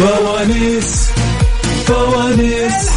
فوانيس 0.00 1.06
فوانيس 1.86 2.88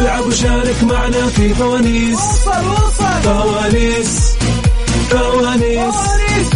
العب 0.00 0.26
وشارك 0.26 0.76
معنا 0.82 1.26
في 1.26 1.54
فوانيس 1.54 2.16
وصل 2.18 2.50
وصل 2.72 3.22
فوانيس 3.22 4.20
فوانيس 5.10 5.94
فوانيس 5.96 6.46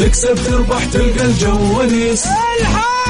تكسب 0.00 0.38
تربح 0.50 0.84
تلقى 0.84 1.24
الجواليس 1.26 2.24
الحق 2.60 3.08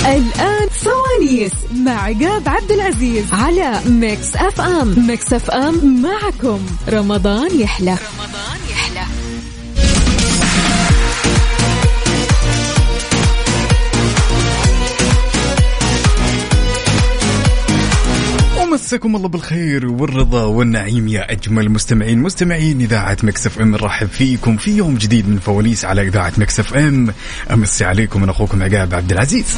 الآن 0.00 0.68
فوانيس 0.68 1.52
مع 1.76 2.02
عقاب 2.02 2.48
عبد 2.48 2.70
العزيز 2.72 3.24
على 3.32 3.80
ميكس 3.86 4.36
اف 4.36 4.60
ام 4.60 5.06
ميكس 5.06 5.32
اف 5.32 5.50
ام 5.50 6.02
معكم 6.02 6.60
رمضان 6.88 7.60
يحلى 7.60 7.90
رمضان. 7.90 8.37
مساكم 18.88 19.16
الله 19.16 19.28
بالخير 19.28 19.86
والرضا 19.86 20.44
والنعيم 20.44 21.08
يا 21.08 21.32
اجمل 21.32 21.68
مستمعين 21.70 22.18
مستمعين 22.18 22.80
اذاعه 22.80 23.16
مكسف 23.22 23.60
ام 23.60 23.70
نرحب 23.70 24.06
فيكم 24.06 24.56
في 24.56 24.70
يوم 24.70 24.94
جديد 24.94 25.28
من 25.28 25.38
فواليس 25.38 25.84
على 25.84 26.02
اذاعه 26.08 26.32
مكسف 26.38 26.74
ام 26.76 27.14
امسي 27.52 27.84
عليكم 27.84 28.22
من 28.22 28.28
اخوكم 28.28 28.62
عقاب 28.62 28.94
عبد 28.94 29.12
العزيز 29.12 29.56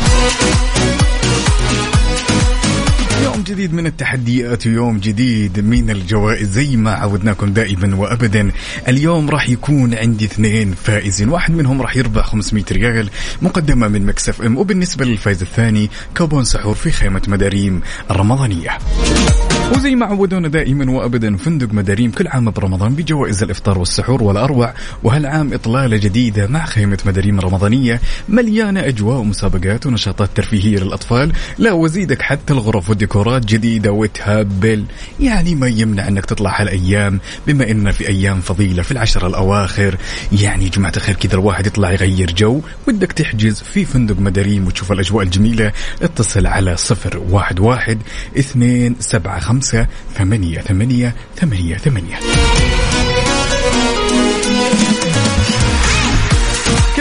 عام 3.41 3.47
جديد 3.49 3.75
من 3.75 3.87
التحديات 3.87 4.67
ويوم 4.67 4.99
جديد 4.99 5.61
من 5.61 5.91
الجوائز 5.91 6.51
زي 6.51 6.77
ما 6.77 6.93
عودناكم 6.95 7.53
دائما 7.53 7.97
وابدا 7.97 8.51
اليوم 8.89 9.31
راح 9.31 9.49
يكون 9.49 9.95
عندي 9.95 10.25
اثنين 10.25 10.75
فائزين 10.75 11.29
واحد 11.29 11.53
منهم 11.53 11.83
راح 11.83 11.97
يربح 11.97 12.25
500 12.27 12.65
ريال 12.73 13.11
مقدمه 13.43 13.89
من 13.89 14.07
مكسف 14.07 14.43
ام 14.43 14.57
وبالنسبه 14.57 15.05
للفائز 15.05 15.43
الثاني 15.43 15.91
كوبون 16.17 16.45
سحور 16.45 16.75
في 16.75 16.91
خيمه 16.91 17.23
مداريم 17.29 17.81
الرمضانيه 18.11 18.79
وزي 19.71 19.95
ما 19.97 20.07
عودونا 20.07 20.49
دائما 20.49 20.91
وابدا 20.93 21.37
فندق 21.37 21.73
مداريم 21.75 22.11
كل 22.11 22.29
عام 22.29 22.51
برمضان 22.51 22.95
بجوائز 22.95 23.43
الافطار 23.43 23.79
والسحور 23.79 24.23
والاروع 24.23 24.75
وهالعام 25.03 25.53
اطلاله 25.55 25.97
جديده 25.97 26.47
مع 26.47 26.65
خيمه 26.65 26.99
مداريم 27.07 27.41
رمضانيه 27.41 28.01
مليانه 28.29 28.81
اجواء 28.87 29.17
ومسابقات 29.17 29.87
ونشاطات 29.87 30.31
ترفيهيه 30.35 30.79
للاطفال 30.79 31.33
لا 31.59 31.73
وزيدك 31.73 32.23
حتى 32.23 32.53
الغرف 32.53 32.89
والديكورات 32.91 33.45
جديده 33.45 33.93
وتهبل 33.93 34.85
يعني 35.21 35.55
ما 35.55 35.69
يمنع 35.69 36.09
انك 36.09 36.27
تطلع 36.27 36.61
هالايام 36.61 37.21
بما 37.47 37.71
ان 37.71 37.91
في 37.93 38.09
ايام 38.09 38.41
فضيله 38.41 38.83
في 38.83 38.91
العشر 38.93 39.27
الاواخر 39.27 39.97
يعني 40.43 40.65
يا 40.65 40.71
جماعه 40.71 40.93
الخير 40.97 41.15
كذا 41.15 41.35
الواحد 41.35 41.67
يطلع 41.67 41.93
يغير 41.93 42.33
جو 42.39 42.61
ودك 42.89 43.13
تحجز 43.13 43.61
في 43.63 43.85
فندق 43.85 44.19
مداريم 44.19 44.67
وتشوف 44.67 44.93
الاجواء 44.93 45.25
الجميله 45.25 45.73
اتصل 46.03 46.47
على 46.47 46.73
011 47.41 47.99
275 48.57 49.60
خمسة 49.61 49.87
ثمانية 50.17 50.61
ثمانية 50.61 51.15
ثمانية 51.37 51.77
ثمانية 51.77 52.17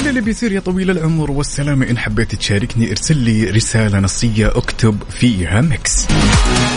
كل 0.02 0.08
اللي 0.08 0.22
بيصير 0.22 0.52
يا 0.52 0.60
طويل 0.60 0.90
العمر 0.92 1.32
والسلامة 1.32 1.90
إن 1.90 1.98
حبيت 1.98 2.36
تشاركني 2.36 2.92
ارسل 2.92 3.18
لي 3.18 3.44
رسالة 3.44 4.00
نصية 4.00 4.48
اكتب 4.58 4.98
فيها 5.10 5.62
مكس 5.62 6.06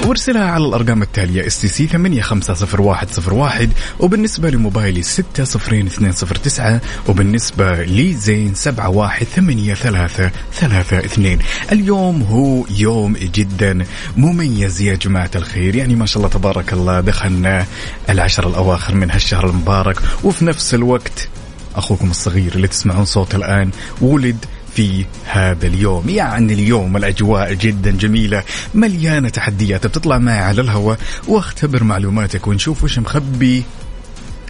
وارسلها 0.06 0.44
على 0.44 0.64
الأرقام 0.66 1.02
التالية 1.02 1.46
اس 1.46 1.60
تي 1.60 1.68
سي 1.68 1.86
850101 1.86 3.68
وبالنسبة 4.00 4.50
لموبايلي 4.50 5.02
60209 5.02 6.80
وبالنسبة 7.08 7.82
لي 7.84 8.14
زين 8.14 8.54
718332 8.54 11.38
اليوم 11.72 12.22
هو 12.22 12.64
يوم 12.76 13.12
جدا 13.16 13.84
مميز 14.16 14.80
يا 14.82 14.94
جماعة 14.94 15.30
الخير 15.36 15.76
يعني 15.76 15.94
ما 15.94 16.06
شاء 16.06 16.16
الله 16.18 16.28
تبارك 16.28 16.72
الله 16.72 17.00
دخلنا 17.00 17.66
العشر 18.10 18.48
الأواخر 18.48 18.94
من 18.94 19.10
هالشهر 19.10 19.50
المبارك 19.50 19.96
وفي 20.24 20.44
نفس 20.44 20.74
الوقت 20.74 21.28
أخوكم 21.76 22.10
الصغير 22.10 22.54
اللي 22.54 22.68
تسمعون 22.68 23.04
صوته 23.04 23.36
الآن 23.36 23.70
ولد 24.00 24.44
في 24.76 25.04
هذا 25.24 25.66
اليوم 25.66 26.08
يعني 26.08 26.52
اليوم 26.54 26.96
الأجواء 26.96 27.52
جدا 27.54 27.90
جميلة 27.90 28.42
مليانة 28.74 29.28
تحديات 29.28 29.86
بتطلع 29.86 30.18
معي 30.18 30.38
على 30.38 30.60
الهواء 30.60 30.98
واختبر 31.28 31.84
معلوماتك 31.84 32.46
ونشوف 32.46 32.84
وش 32.84 32.98
مخبي 32.98 33.64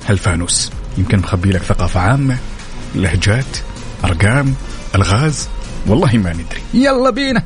هالفانوس 0.06 0.70
يمكن 0.98 1.18
مخبي 1.18 1.50
لك 1.50 1.62
ثقافة 1.62 2.00
عامة 2.00 2.36
لهجات 2.94 3.56
أرقام 4.04 4.54
ألغاز 4.94 5.48
والله 5.86 6.14
ما 6.16 6.32
ندري 6.32 6.84
يلا 6.84 7.10
بينا 7.10 7.42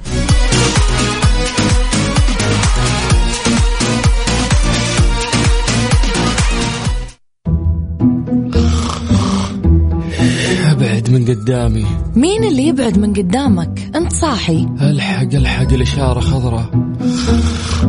قدامي 11.31 11.87
مين 12.17 12.45
اللي 12.45 12.67
يبعد 12.69 12.99
من 12.99 13.13
قدامك 13.13 13.91
انت 13.97 14.13
صاحي 14.13 14.67
الحق 14.81 15.35
الحق 15.35 15.73
الاشاره 15.73 16.21
خضراء 16.21 16.71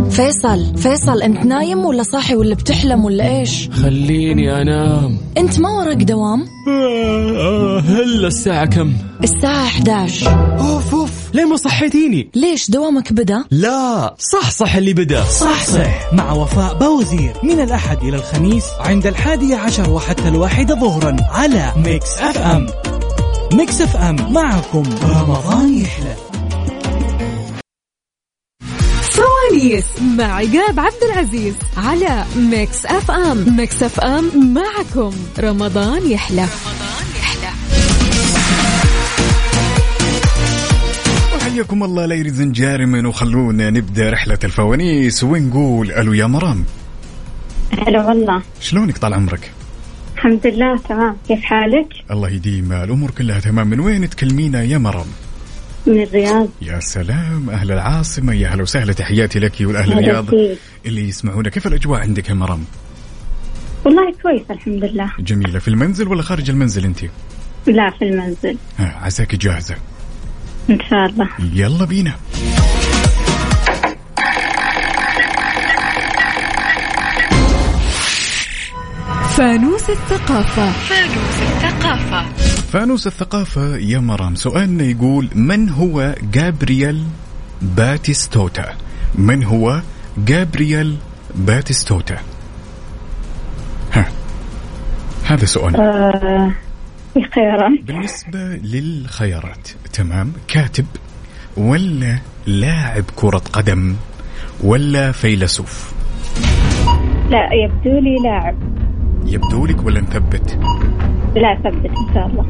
فيصل 0.09 0.78
فيصل 0.78 1.22
انت 1.22 1.46
نايم 1.46 1.86
ولا 1.86 2.03
صاحي 2.03 2.36
ولا 2.36 2.56
بتحلم 2.56 3.06
ولا 3.06 3.40
ايش 3.40 3.70
خليني 3.70 4.62
انام 4.62 5.18
انت 5.38 5.59
ما 5.59 5.70
وراك 5.70 6.03
دوام 6.03 6.46
هلا 7.80 8.28
الساعه 8.28 8.66
كم 8.66 8.94
الساعه 9.24 9.66
11 9.66 10.59
اوف 10.59 10.96
اوف 10.96 11.12
ليه 11.34 11.46
ما 11.46 11.56
صحيتيني 11.56 12.30
ليش 12.36 12.72
دوامك 12.72 13.14
بدا 13.14 13.44
لا 13.52 14.16
صح 14.34 14.52
صح 14.52 14.76
اللي 14.76 14.94
بدا 14.94 15.24
صح 15.24 15.64
صح 15.66 16.14
مع 16.14 16.31
وفاء 16.31 16.80
بوزير 16.80 17.34
من 17.44 17.59
الاحد 17.59 17.97
الى 18.03 18.16
الخميس 18.18 18.64
عند 18.80 19.08
الحادية 19.08 19.56
عشر 19.56 19.90
وحتى 19.90 20.28
الواحدة 20.28 20.76
ظهرا 20.76 21.16
على 21.31 21.72
ميكس 21.86 22.18
اف 22.20 22.38
ام 22.38 22.68
ميكس 23.53 23.81
اف 23.81 23.96
ام 23.97 24.34
معكم 24.34 24.84
رمضان 25.03 25.74
يحلى 25.75 26.16
سواليس 29.02 30.02
مع 30.02 30.24
عقاب 30.35 30.80
عبد 30.80 31.03
العزيز 31.12 31.56
على 31.78 32.25
ميكس 32.38 32.85
اف 32.85 33.12
ام 33.12 33.58
ميكس 33.58 33.84
اف 33.84 34.00
ام 34.00 34.53
معكم 34.53 35.16
رمضان 35.40 36.12
يحلى 36.12 36.41
رمضان 36.41 37.08
يحلى 37.19 37.50
حياكم 41.52 41.84
الله 41.84 42.06
ليريز 42.06 42.41
جارمن 42.41 43.06
وخلونا 43.06 43.69
نبدا 43.69 44.09
رحله 44.09 44.40
الفوانيس 44.44 45.24
ونقول 45.24 45.91
الو 45.91 46.14
يا 46.14 46.25
مرام 46.28 46.66
هلا 47.88 48.08
والله 48.08 48.41
شلونك 48.62 48.97
طال 48.97 49.14
عمرك؟ 49.14 49.52
الحمد 50.17 50.47
لله 50.47 50.78
تمام 50.78 51.17
كيف 51.28 51.41
حالك؟ 51.44 51.88
الله 52.11 52.29
يديم 52.29 52.73
الأمور 52.73 53.11
كلها 53.11 53.39
تمام 53.39 53.67
من 53.67 53.79
وين 53.79 54.09
تكلمينا 54.09 54.63
يا 54.63 54.78
مرام؟ 54.78 55.05
من 55.88 56.03
الرياض 56.03 56.47
يا 56.61 56.79
سلام 56.79 57.50
أهل 57.50 57.72
العاصمة 57.72 58.33
يا 58.33 58.47
هلا 58.47 58.61
وسهلا 58.61 58.94
تحياتي 58.94 59.39
لك 59.39 59.51
والأهل 59.61 59.91
الرياض 59.94 60.25
اللي 60.85 61.07
يسمعونا 61.09 61.50
كيف 61.50 61.67
الأجواء 61.67 62.00
عندك 62.01 62.29
يا 62.29 62.33
مرام؟ 62.33 62.63
والله 63.85 64.13
كويس 64.23 64.41
الحمد 64.51 64.83
لله 64.85 65.11
جميلة 65.19 65.59
في 65.59 65.67
المنزل 65.67 66.07
ولا 66.07 66.22
خارج 66.22 66.49
المنزل 66.49 66.85
أنت؟ 66.85 66.99
لا 67.67 67.89
في 67.89 68.05
المنزل 68.05 68.57
عساك 68.79 69.35
جاهزة 69.35 69.75
إن 70.69 70.79
شاء 70.89 71.05
الله 71.05 71.29
يلا 71.53 71.85
بينا 71.85 72.11
فانوس 79.38 79.90
الثقافة 79.90 80.72
فانوس 80.72 81.38
الثقافة 81.42 82.22
فانوس 82.72 83.08
الثقافة 83.08 83.62
يا 83.78 84.00
مرام 84.00 84.36
سؤالنا 84.36 84.84
يقول 84.84 85.28
من 85.36 85.70
هو 85.70 86.16
جابرييل 86.34 87.03
باتيستوتا 87.61 88.66
من 89.16 89.44
هو 89.44 89.82
جابرييل 90.17 90.97
باتيستوتا 91.35 92.17
ها 93.94 94.06
هذا 95.26 95.46
سؤال 95.46 95.76
آه 95.76 96.52
الخيارات 97.17 97.79
بالنسبة 97.84 98.40
للخيارات 98.40 99.67
تمام 99.94 100.32
كاتب 100.47 100.85
ولا 101.58 102.20
لاعب 102.47 103.03
كرة 103.16 103.41
قدم 103.53 103.96
ولا 104.64 105.11
فيلسوف 105.11 105.91
لا 107.29 107.50
يبدو 107.53 108.00
لي 108.00 108.16
لاعب 108.23 108.56
يبدو 109.28 109.66
لك 109.66 109.84
ولا 109.85 110.02
نثبت؟ 110.02 110.59
لا 111.35 111.56
ثبت 111.64 111.85
ان 111.97 112.14
شاء 112.14 112.28
الله 112.28 112.46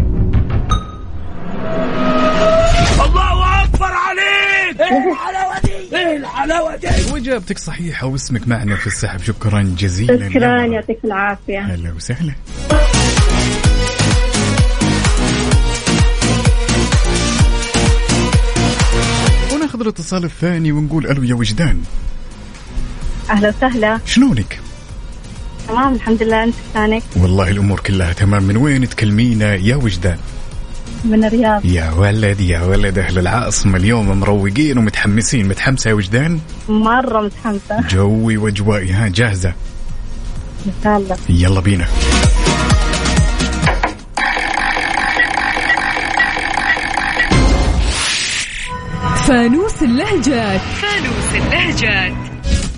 الله 3.06 3.64
اكبر 3.64 3.86
عليك 3.86 4.82
ايه 4.82 5.12
الحلاوه 5.12 5.60
دي 5.64 5.98
ايه 5.98 6.18
الحلاوه 6.18 6.76
دي 6.76 6.88
واجابتك 7.14 7.58
صحيحه 7.60 8.08
واسمك 8.08 8.48
معنا 8.48 8.76
في 8.76 8.88
السحب 8.88 9.20
شكرا 9.22 9.74
جزيلا 9.78 10.30
شكرا 10.30 10.66
يعطيك 10.66 10.98
العافيه 11.06 11.60
هلا 11.60 11.94
وسهلا 11.94 12.34
وناخذ 19.54 19.80
الاتصال 19.82 20.24
الثاني 20.24 20.72
ونقول 20.72 21.08
الو 21.08 21.24
يا 21.24 21.36
وجدان 21.36 21.82
اهلا 23.30 23.50
وسهلا 23.50 24.00
شلونك؟ 24.06 24.60
تمام 25.68 25.94
الحمد 25.96 26.24
لله 26.24 26.44
انت 26.44 26.56
كيفك 26.74 27.04
والله 27.22 27.52
الامور 27.52 27.80
كلها 27.80 28.14
تمام 28.14 28.44
من 28.44 28.58
وين 28.58 28.90
تكلمينا 28.90 29.56
يا 29.56 29.76
وجدان 29.76 30.18
من 31.06 31.26
الرياض 31.26 31.66
يا 31.66 31.92
ولد 31.92 32.40
يا 32.42 32.62
ولد 32.64 32.98
اهل 33.00 33.20
العاصمه 33.20 33.78
اليوم 33.78 34.20
مروقين 34.20 34.78
ومتحمسين 34.78 35.48
متحمسه 35.48 35.90
يا 35.90 35.94
وجدان 35.96 36.40
مره 36.70 37.22
متحمسه 37.22 37.88
جوي 37.90 38.38
واجوائي 38.38 38.92
ها 38.92 39.08
جاهزه 39.08 39.50
ان 40.66 40.74
شاء 40.84 40.98
الله 40.98 41.18
يلا 41.30 41.60
بينا 41.60 41.86
فانوس 49.28 49.84
اللهجات 49.84 50.62
فانوس 50.62 51.36
اللهجات 51.36 52.14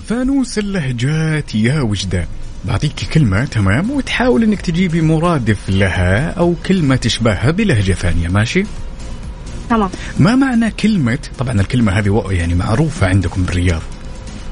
فانوس 0.08 0.58
اللهجات 0.58 1.54
يا 1.54 1.80
وجدان 1.80 2.26
بعطيك 2.64 2.92
كلمة 3.12 3.44
تمام 3.44 3.90
وتحاول 3.90 4.42
انك 4.42 4.60
تجيبي 4.60 5.02
مرادف 5.02 5.58
لها 5.68 6.30
او 6.30 6.54
كلمة 6.66 6.96
تشبهها 6.96 7.50
بلهجة 7.50 7.92
ثانية 7.92 8.28
ماشي؟ 8.28 8.64
تمام 9.70 9.90
ما 10.18 10.34
معنى 10.34 10.70
كلمة 10.70 11.18
طبعا 11.38 11.60
الكلمة 11.60 11.92
هذه 11.92 12.24
يعني 12.30 12.54
معروفة 12.54 13.08
عندكم 13.08 13.42
بالرياض 13.42 13.82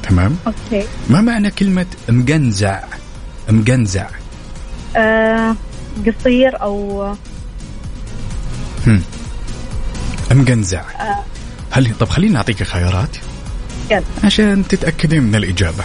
تمام؟ 0.08 0.36
اوكي 0.46 0.86
ما 1.10 1.20
معنى 1.20 1.50
كلمة 1.50 1.86
مقنزع؟ 2.08 2.82
مقنزع 3.50 4.06
أه 4.96 5.54
قصير 6.06 6.60
او 6.62 7.02
هم 8.86 9.02
مقنزع 10.30 10.80
أه. 10.80 11.24
هل 11.70 11.94
طب 12.00 12.08
خليني 12.08 12.36
اعطيك 12.36 12.62
خيارات 12.62 13.16
يلا 13.90 14.02
عشان 14.24 14.68
تتاكدين 14.68 15.22
من 15.22 15.34
الاجابه 15.34 15.84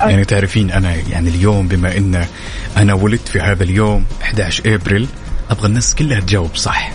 آه. 0.00 0.08
يعني 0.08 0.24
تعرفين 0.24 0.70
انا 0.70 0.94
يعني 0.94 1.28
اليوم 1.28 1.68
بما 1.68 1.96
ان 1.96 2.26
انا 2.76 2.94
ولدت 2.94 3.28
في 3.28 3.40
هذا 3.40 3.62
اليوم 3.64 4.04
11 4.22 4.74
ابريل 4.74 5.06
ابغى 5.50 5.68
الناس 5.68 5.94
كلها 5.94 6.20
تجاوب 6.20 6.56
صح 6.56 6.90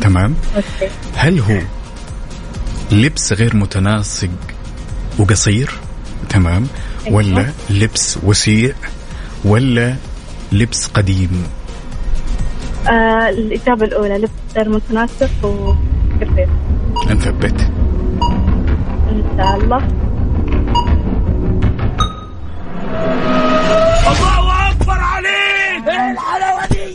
تمام 0.00 0.34
أوكي. 0.56 0.92
هل 1.16 1.40
هو 1.40 1.58
لبس 2.92 3.32
غير 3.32 3.56
متناسق 3.56 4.30
وقصير 5.18 5.70
تمام 6.28 6.66
أيوة. 7.06 7.16
ولا 7.16 7.46
لبس 7.70 8.18
وسيع 8.22 8.74
ولا 9.44 9.94
لبس 10.52 10.86
قديم 10.86 11.44
آه 12.88 13.28
الإجابة 13.30 13.86
الأولى 13.86 14.18
لبس 14.18 14.30
غير 14.56 14.68
متناسق 14.68 15.44
وقصير 15.44 16.48
نثبت 17.10 17.60
إن 19.10 19.24
شاء 19.38 19.56
الله 19.56 19.88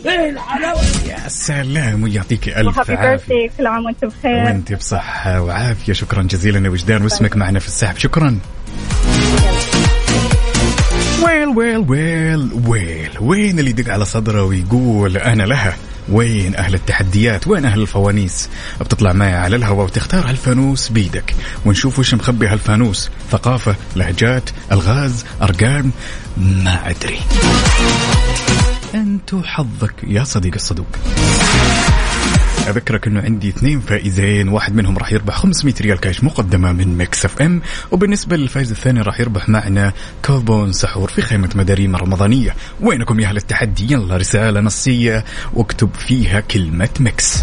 ايه 0.06 0.30
الحلاوه 0.30 0.80
يا 1.08 1.28
سلام 1.28 2.02
ويعطيك 2.02 2.48
الف 2.48 2.90
عافيه 2.90 3.50
كل 3.58 3.66
عام 3.66 3.84
وانت 3.84 4.04
بخير 4.04 4.44
وانت 4.44 4.72
بصحه 4.72 5.40
وعافيه 5.40 5.92
شكرا 5.92 6.22
جزيلا 6.22 6.64
يا 6.64 6.70
وجدان 6.70 7.02
واسمك 7.02 7.36
معنا 7.36 7.58
في 7.58 7.66
السحب 7.66 7.96
شكرا 7.98 8.38
ويل 11.24 11.48
ويل 11.48 11.80
ويل 11.90 12.50
ويل 12.66 13.10
وين 13.20 13.58
اللي 13.58 13.70
يدق 13.70 13.92
على 13.92 14.04
صدره 14.04 14.44
ويقول 14.44 15.16
انا 15.16 15.42
لها 15.42 15.76
وين 16.12 16.54
أهل 16.56 16.74
التحديات 16.74 17.48
وين 17.48 17.64
أهل 17.64 17.80
الفوانيس 17.82 18.48
بتطلع 18.80 19.12
معي 19.12 19.34
على 19.36 19.56
الهواء 19.56 19.84
وتختار 19.84 20.30
هالفانوس 20.30 20.88
بيدك 20.88 21.34
ونشوف 21.66 21.98
وش 21.98 22.14
مخبي 22.14 22.46
هالفانوس 22.48 23.10
ثقافة 23.30 23.74
لهجات 23.96 24.50
ألغاز 24.72 25.24
أرقام 25.42 25.92
ما 26.36 26.80
أدري 26.90 27.18
أنت 28.94 29.34
وحظك 29.34 29.94
يا 30.06 30.24
صديق 30.24 30.54
الصدوق 30.54 30.86
اذكرك 32.68 33.06
انه 33.06 33.20
عندي 33.22 33.48
اثنين 33.48 33.80
فائزين 33.80 34.48
واحد 34.48 34.74
منهم 34.74 34.98
راح 34.98 35.12
يربح 35.12 35.34
500 35.36 35.74
ريال 35.80 35.98
كاش 36.00 36.24
مقدمه 36.24 36.72
من 36.72 36.98
مكس 36.98 37.24
اف 37.24 37.42
ام 37.42 37.62
وبالنسبه 37.92 38.36
للفائز 38.36 38.70
الثاني 38.70 39.00
راح 39.00 39.20
يربح 39.20 39.48
معنا 39.48 39.92
كوبون 40.24 40.72
سحور 40.72 41.08
في 41.08 41.22
خيمه 41.22 41.50
مداريم 41.54 41.96
رمضانيه 41.96 42.54
وينكم 42.80 43.20
يا 43.20 43.28
اهل 43.28 43.36
التحدي 43.36 43.92
يلا 43.92 44.16
رساله 44.16 44.60
نصيه 44.60 45.24
واكتب 45.54 45.94
فيها 45.94 46.40
كلمه 46.40 46.88
مكس 47.00 47.42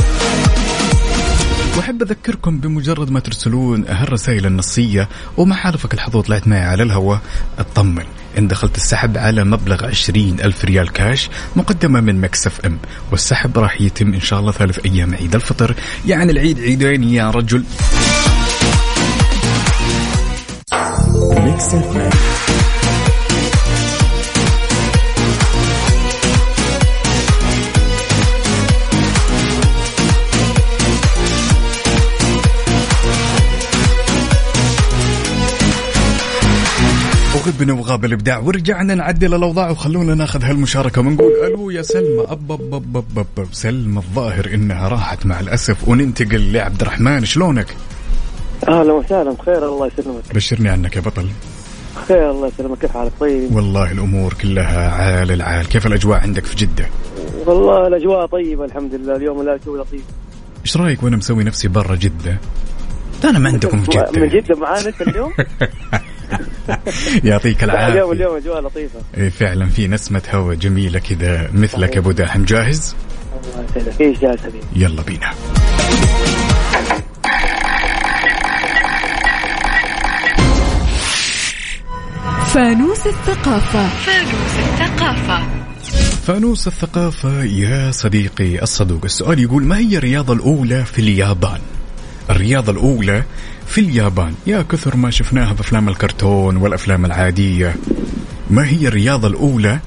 واحب 1.77 2.01
اذكركم 2.01 2.57
بمجرد 2.57 3.11
ما 3.11 3.19
ترسلون 3.19 3.85
هالرسائل 3.87 4.45
النصيه 4.45 5.09
وما 5.37 5.55
حالفك 5.55 5.93
الحظوظ 5.93 6.23
طلعت 6.25 6.47
معي 6.47 6.61
على 6.65 6.83
الهواء 6.83 7.19
اطمن 7.59 8.03
ان 8.37 8.47
دخلت 8.47 8.77
السحب 8.77 9.17
على 9.17 9.43
مبلغ 9.43 9.85
عشرين 9.85 10.39
ألف 10.39 10.65
ريال 10.65 10.91
كاش 10.91 11.29
مقدمة 11.55 12.01
من 12.01 12.21
مكسف 12.21 12.65
ام 12.65 12.77
والسحب 13.11 13.57
راح 13.57 13.81
يتم 13.81 14.13
ان 14.13 14.21
شاء 14.21 14.39
الله 14.39 14.51
ثالث 14.51 14.79
ايام 14.85 15.15
عيد 15.15 15.35
الفطر 15.35 15.75
يعني 16.07 16.31
العيد 16.31 16.59
عيدين 16.59 17.03
يا 17.03 17.29
رجل 17.31 17.63
مكسف 21.37 22.11
وغبنا 37.41 37.73
وغاب 37.73 38.05
الابداع 38.05 38.37
ورجعنا 38.39 38.95
نعدل 38.95 39.33
الاوضاع 39.33 39.69
وخلونا 39.69 40.15
ناخذ 40.15 40.43
هالمشاركه 40.43 41.01
ونقول 41.01 41.31
الو 41.47 41.69
يا 41.71 41.81
سلمى 41.81 42.23
اب 42.27 42.51
اب 42.51 42.73
اب 42.73 42.97
اب 42.97 43.05
اب, 43.19 43.25
أب. 43.37 43.47
سلمى 43.51 43.97
الظاهر 43.97 44.45
انها 44.53 44.87
راحت 44.87 45.25
مع 45.25 45.39
الاسف 45.39 45.87
وننتقل 45.87 46.51
لعبد 46.51 46.81
الرحمن 46.81 47.25
شلونك؟ 47.25 47.75
اهلا 48.69 48.93
وسهلا 48.93 49.31
بخير 49.31 49.65
الله 49.69 49.87
يسلمك 49.87 50.35
بشرني 50.35 50.69
عنك 50.69 50.95
يا 50.95 51.01
بطل 51.01 51.27
بخير 51.95 52.31
الله 52.31 52.47
يسلمك 52.47 52.77
كيف 52.79 52.91
حالك 52.91 53.11
طيب؟ 53.19 53.55
والله 53.55 53.91
الامور 53.91 54.33
كلها 54.33 54.91
عال 54.91 55.31
العال، 55.31 55.67
كيف 55.67 55.87
الاجواء 55.87 56.19
عندك 56.19 56.45
في 56.45 56.55
جده؟ 56.55 56.85
والله 57.45 57.87
الاجواء 57.87 58.25
طيبه 58.25 58.65
الحمد 58.65 58.95
لله، 58.95 59.15
اليوم 59.15 59.41
الاجواء 59.41 59.81
لطيف. 59.81 60.03
ايش 60.65 60.77
رايك 60.77 61.03
وانا 61.03 61.17
مسوي 61.17 61.43
نفسي 61.43 61.67
برا 61.67 61.95
جده؟ 61.95 62.37
انا 63.23 63.39
ما 63.39 63.49
عندكم 63.49 63.81
في 63.81 63.89
جده 63.97 64.09
من 64.15 64.23
يعني. 64.23 64.41
جده 64.41 64.55
معانا 64.55 64.87
انت 64.87 65.01
اليوم؟ 65.01 65.31
يعطيك 67.29 67.63
العافيه 67.63 67.93
اليوم 67.93 68.11
اليوم 68.11 68.35
اجواء 68.37 68.61
لطيفه 68.61 68.99
اي 69.17 69.29
فعلا 69.29 69.65
في 69.65 69.87
نسمه 69.87 70.21
هواء 70.33 70.55
جميله 70.55 70.99
كذا 70.99 71.49
مثلك 71.53 71.97
ابو 71.97 72.11
داحم 72.11 72.45
جاهز؟ 72.45 72.95
الله 73.75 73.91
ايش 74.01 74.19
جاهز 74.19 74.39
حبيبي 74.39 74.65
يلا 74.75 75.01
بينا 75.01 75.31
فانوس 82.45 83.07
الثقافة 83.07 83.87
فانوس 83.87 84.69
الثقافة 84.69 85.47
فانوس 86.27 86.67
الثقافة 86.67 87.43
يا 87.43 87.91
صديقي 87.91 88.61
الصدوق 88.63 89.03
السؤال 89.03 89.39
يقول 89.39 89.63
ما 89.63 89.77
هي 89.77 89.97
الرياضة 89.97 90.33
الأولى 90.33 90.85
في 90.85 90.99
اليابان؟ 90.99 91.59
الرياضة 92.29 92.71
الأولى 92.71 93.23
في 93.71 93.81
اليابان 93.81 94.33
يا 94.47 94.61
كثر 94.61 94.97
ما 94.97 95.09
شفناها 95.11 95.53
بأفلام 95.53 95.89
الكرتون 95.89 96.57
والأفلام 96.57 97.05
العادية 97.05 97.75
ما 98.49 98.65
هي 98.69 98.87
الرياضة 98.87 99.27
الأولى 99.27 99.79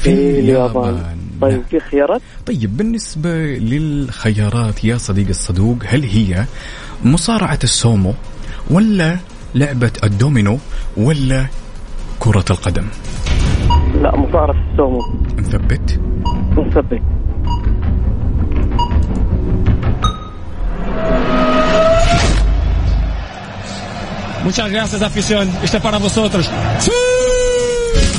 في 0.00 0.10
اليابان 0.40 1.16
طيب 1.42 1.62
في 1.70 1.80
خيارات؟ 1.80 2.20
طيب 2.46 2.76
بالنسبة 2.76 3.30
للخيارات 3.46 4.84
يا 4.84 4.96
صديق 4.96 5.28
الصدوق 5.28 5.76
هل 5.86 6.02
هي 6.02 6.44
مصارعة 7.04 7.58
السومو 7.64 8.14
ولا 8.70 9.16
لعبة 9.54 9.92
الدومينو 10.04 10.58
ولا 10.96 11.46
كرة 12.20 12.44
القدم؟ 12.50 12.86
لا 14.02 14.16
مصارعة 14.16 14.64
السومو 14.72 15.00
نثبت؟ 15.38 16.00
نثبت 16.58 17.02
Muchas 24.44 24.70
gracias, 24.70 25.02
afición. 25.02 25.50
Este 25.62 25.80
para 25.80 25.98
vosotros. 25.98 26.50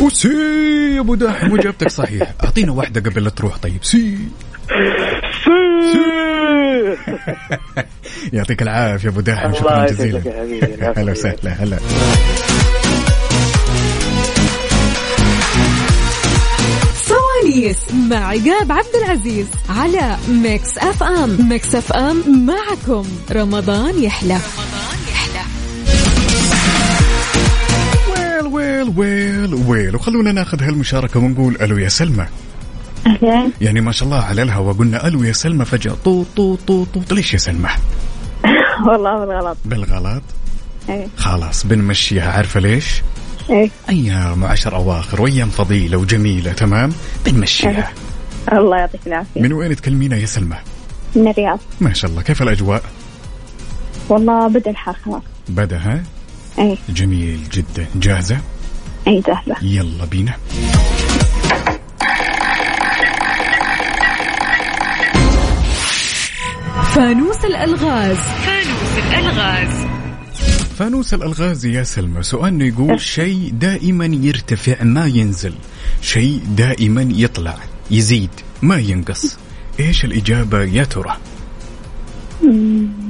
وسي 0.01 0.27
يا 0.95 0.99
ابو 0.99 1.15
دحم 1.15 1.55
اجابتك 1.59 1.87
صحيح 1.89 2.31
اعطينا 2.43 2.71
واحده 2.71 3.01
قبل 3.09 3.23
لا 3.23 3.29
تروح 3.29 3.57
طيب 3.57 3.83
سي 3.83 4.17
سي, 5.43 5.51
سي. 5.91 6.97
يعطيك 8.37 8.61
العافيه 8.61 9.09
ابو 9.09 9.21
دحم 9.21 9.53
شكرا 9.53 9.85
جزيلا 9.87 10.21
هلا 10.97 11.11
وسهلا 11.11 11.51
هلا 11.63 11.77
سواليس 17.07 17.77
مع 18.09 18.27
عقاب 18.27 18.71
عبد 18.71 18.95
العزيز 19.05 19.47
على 19.69 20.17
ميكس 20.29 20.77
اف 20.77 21.03
ام 21.03 21.49
ميكس 21.49 21.75
اف 21.75 21.91
ام 21.93 22.23
معكم 22.45 23.07
رمضان 23.31 24.03
يحلى, 24.03 24.33
رمضان 24.33 24.70
ويل 28.89 29.53
ويل 29.53 29.63
ويل 29.67 29.95
وخلونا 29.95 30.31
ناخذ 30.31 30.63
هالمشاركة 30.63 31.19
ونقول 31.19 31.57
ألو 31.61 31.77
يا 31.77 31.89
سلمى 31.89 32.25
أهلا 33.07 33.51
يعني 33.61 33.81
ما 33.81 33.91
شاء 33.91 34.09
الله 34.09 34.19
على 34.21 34.41
الهوا 34.41 34.73
قلنا 34.73 35.07
ألو 35.07 35.23
يا 35.23 35.31
سلمى 35.33 35.65
فجأة 35.65 35.95
طو 36.05 36.23
طو 36.35 36.55
طو 36.55 36.85
طو 36.85 37.15
ليش 37.15 37.33
يا 37.33 37.37
سلمى؟ 37.37 37.69
والله 38.87 39.25
بالغلط 39.25 39.57
بالغلط؟ 39.65 40.23
ايه 40.89 41.07
خلاص 41.17 41.65
بنمشيها 41.65 42.31
عارفة 42.31 42.59
ليش؟ 42.59 43.01
ايه 43.49 43.69
أيام 43.89 44.43
عشر 44.45 44.75
أواخر 44.75 45.21
وأيام 45.21 45.47
فضيلة 45.49 45.97
وجميلة 45.97 46.51
تمام؟ 46.53 46.91
بنمشيها 47.25 47.91
أه. 48.49 48.57
الله 48.57 48.77
يعطيك 48.77 49.01
العافية 49.07 49.41
من 49.41 49.53
وين 49.53 49.75
تكلمينا 49.75 50.17
يا 50.17 50.25
سلمى؟ 50.25 50.57
من 51.15 51.27
الرياض 51.27 51.59
ما 51.81 51.93
شاء 51.93 52.11
الله 52.11 52.21
كيف 52.21 52.41
الأجواء؟ 52.41 52.83
والله 54.09 54.47
بدأ 54.47 54.71
الحر 54.71 54.93
خلاص 55.05 55.23
بدأ 55.49 55.77
ها؟ 55.77 56.03
ايه 56.59 56.77
جميل 56.89 57.39
جدا 57.51 57.85
جاهزة؟ 57.95 58.37
أي 59.07 59.21
سهلة 59.27 59.55
يلا 59.61 60.05
بينا 60.05 60.33
فانوس 66.95 67.45
الألغاز 67.45 68.17
فانوس 68.17 68.97
الألغاز 69.13 69.69
فانوس 70.77 71.13
الألغاز 71.13 71.65
يا 71.65 71.83
سلمى 71.83 72.23
سؤالنا 72.23 72.65
يقول 72.65 73.01
شيء 73.01 73.49
دائما 73.53 74.05
يرتفع 74.05 74.83
ما 74.83 75.05
ينزل 75.07 75.53
شيء 76.01 76.39
دائما 76.57 77.07
يطلع 77.15 77.57
يزيد 77.91 78.29
ما 78.61 78.75
ينقص 78.77 79.37
ايش 79.79 80.05
الإجابة 80.05 80.63
يا 80.63 80.83
ترى 80.83 81.17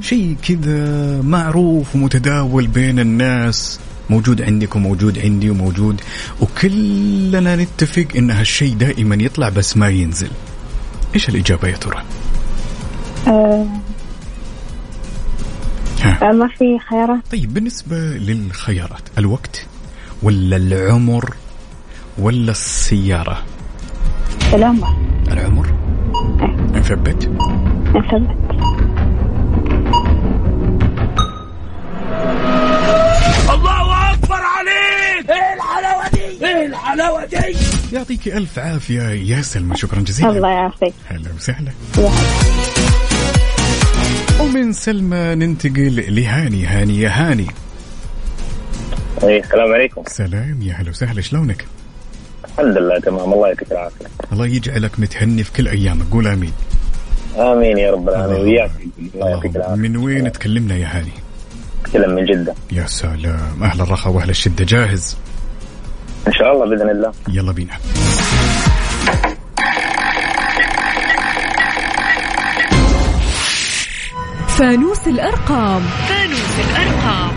شيء 0.02 0.36
كذا 0.48 1.22
معروف 1.22 1.94
ومتداول 1.94 2.66
بين 2.66 2.98
الناس 2.98 3.80
موجود 4.12 4.42
عندك 4.42 4.76
وموجود 4.76 5.18
عندي 5.18 5.50
وموجود 5.50 6.00
وكلنا 6.40 7.56
نتفق 7.56 8.06
ان 8.16 8.30
هالشيء 8.30 8.74
دائما 8.74 9.14
يطلع 9.14 9.48
بس 9.48 9.76
ما 9.76 9.88
ينزل 9.88 10.28
ايش 11.14 11.28
الاجابه 11.28 11.68
يا 11.68 11.76
ترى؟ 11.76 12.02
أه 13.28 13.66
ها. 16.02 16.32
ما 16.32 16.48
في 16.48 16.78
خيارات 16.90 17.20
طيب 17.32 17.54
بالنسبه 17.54 17.96
للخيارات 17.96 19.02
الوقت 19.18 19.66
ولا 20.22 20.56
العمر 20.56 21.34
ولا 22.18 22.50
السياره؟ 22.50 23.42
العمر 24.54 24.96
العمر؟ 25.30 25.66
مثبت؟ 26.74 27.22
إيه. 27.24 27.82
مثبت 27.96 28.51
حلاوتي 36.92 37.56
يعطيك 37.92 38.28
ألف 38.28 38.58
عافية 38.58 39.02
يا 39.08 39.42
سلمى 39.42 39.76
شكرا 39.76 40.00
جزيلا 40.00 40.30
الله 40.30 40.48
يعافيك 40.50 40.92
هلا 41.08 41.28
وسهلا 41.36 41.70
ومن 44.40 44.72
سلمى 44.72 45.16
ننتقل 45.16 46.04
لهاني 46.16 46.66
هاني 46.66 47.00
يا 47.00 47.10
هاني 47.12 47.46
ايه 49.22 49.40
السلام 49.40 49.72
عليكم 49.74 50.02
سلام 50.06 50.62
يا 50.62 50.72
هلا 50.74 50.90
وسهلا 50.90 51.20
شلونك؟ 51.20 51.64
الحمد 52.44 52.78
لله 52.78 53.00
تمام 53.00 53.32
الله 53.32 53.48
يعطيك 53.48 53.72
العافيه 53.72 54.06
الله 54.32 54.46
يجعلك 54.46 55.00
متهني 55.00 55.44
في 55.44 55.52
كل 55.52 55.68
ايامك 55.68 56.06
قول 56.10 56.26
امين 56.26 56.52
امين 57.36 57.78
يا 57.78 57.90
رب 57.92 58.08
العالمين 58.08 58.40
وياك 58.42 58.70
الله 59.14 59.28
يعطيك 59.28 59.56
العافيه 59.56 59.74
من 59.82 59.96
وين 59.96 60.32
تكلمنا 60.32 60.76
يا 60.76 60.86
هاني؟ 60.98 61.12
تكلم 61.84 62.10
من 62.14 62.24
جده 62.24 62.54
يا 62.72 62.86
سلام 62.86 63.62
اهل 63.62 63.80
الرخاء 63.80 64.12
واهل 64.12 64.30
الشده 64.30 64.64
جاهز؟ 64.64 65.16
ان 66.26 66.32
شاء 66.32 66.52
الله 66.52 66.64
باذن 66.70 66.90
الله 66.90 67.12
يلا 67.28 67.52
بينا 67.52 67.74
فانوس 74.48 75.08
الارقام 75.08 75.82
فانوس 75.88 76.70
الارقام 76.70 77.30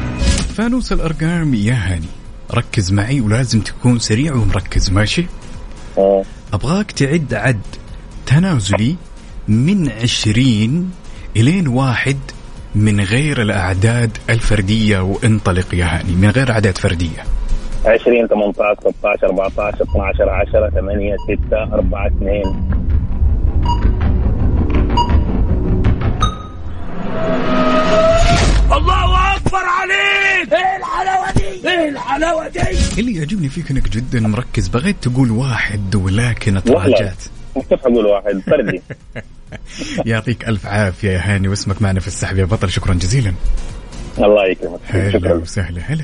فانوس 0.57 0.91
الارقام 0.91 1.53
يا 1.53 1.73
هاني 1.73 2.07
ركز 2.53 2.91
معي 2.93 3.21
ولازم 3.21 3.59
تكون 3.61 3.99
سريع 3.99 4.33
ومركز 4.33 4.89
ماشي 4.91 5.25
أوه. 5.97 6.25
ابغاك 6.53 6.91
تعد 6.91 7.33
عد 7.33 7.61
تنازلي 8.25 8.95
من 9.47 9.89
عشرين 9.89 10.91
الين 11.37 11.67
واحد 11.67 12.17
من 12.75 13.01
غير 13.01 13.41
الاعداد 13.41 14.17
الفرديه 14.29 14.99
وانطلق 14.99 15.73
يا 15.75 15.85
هاني 15.85 16.15
من 16.15 16.29
غير 16.29 16.51
اعداد 16.51 16.77
فرديه 16.77 17.23
20 17.85 18.27
18 18.27 18.81
16 18.81 19.27
14 19.31 19.83
12 19.85 20.11
10 20.11 20.69
8 20.69 21.15
6 21.47 21.53
4 21.53 22.07
2 22.07 22.85
الله 28.75 29.35
اكبر 29.35 29.57
عليك 29.57 30.53
ايه 30.53 30.77
الحلاوه 30.79 31.31
دي 31.31 31.69
ايه 31.69 31.89
الحلاوه 31.89 32.47
دي 32.47 32.61
اللي 33.01 33.15
يعجبني 33.15 33.49
فيك 33.49 33.71
انك 33.71 33.89
جدا 33.89 34.19
مركز 34.19 34.67
بغيت 34.67 34.95
تقول 35.07 35.31
واحد 35.31 35.95
ولكن 35.95 36.63
تراجعت 36.63 37.23
كيف 37.69 37.79
اقول 37.87 38.05
واحد 38.05 38.39
فردي 38.39 38.81
يعطيك 40.11 40.47
الف 40.49 40.65
عافيه 40.65 41.09
يا 41.11 41.21
هاني 41.35 41.47
واسمك 41.47 41.81
معنا 41.81 41.99
في 41.99 42.07
السحب 42.07 42.37
يا 42.37 42.45
بطل 42.45 42.69
شكرا 42.69 42.93
جزيلا 42.93 43.33
الله 44.17 44.45
يكرمك 44.47 44.79
شكرا 45.13 45.33
وسهلا 45.33 45.81
هلا 45.81 46.03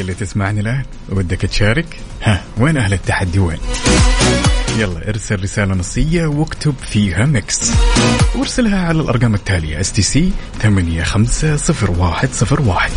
اللي 0.00 0.14
تسمعني 0.14 0.60
الآن 0.60 0.82
ودك 1.08 1.40
تشارك 1.40 1.86
ها 2.22 2.42
وين 2.60 2.76
أهل 2.76 2.92
التحدي 2.92 3.38
وين 3.38 3.58
يلا 4.78 5.08
ارسل 5.08 5.42
رسالة 5.42 5.74
نصية 5.74 6.26
واكتب 6.26 6.74
فيها 6.90 7.26
ميكس 7.26 7.72
وارسلها 8.36 8.88
على 8.88 9.00
الأرقام 9.00 9.34
التالية 9.34 9.80
اس 9.80 9.92
تي 9.92 10.02
سي 10.02 10.30
850101 10.62 12.90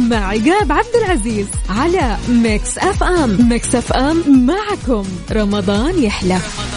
مع 0.09 0.17
عقاب 0.29 0.71
عبد 0.71 0.95
العزيز 1.05 1.47
على 1.69 2.17
ميكس 2.29 2.77
اف 2.77 3.03
ام 3.03 3.49
ميكس 3.49 3.75
اف 3.75 3.93
ام 3.93 4.45
معكم 4.45 5.05
رمضان 5.31 6.03
يحلى 6.03 6.33
رمضان. 6.33 6.72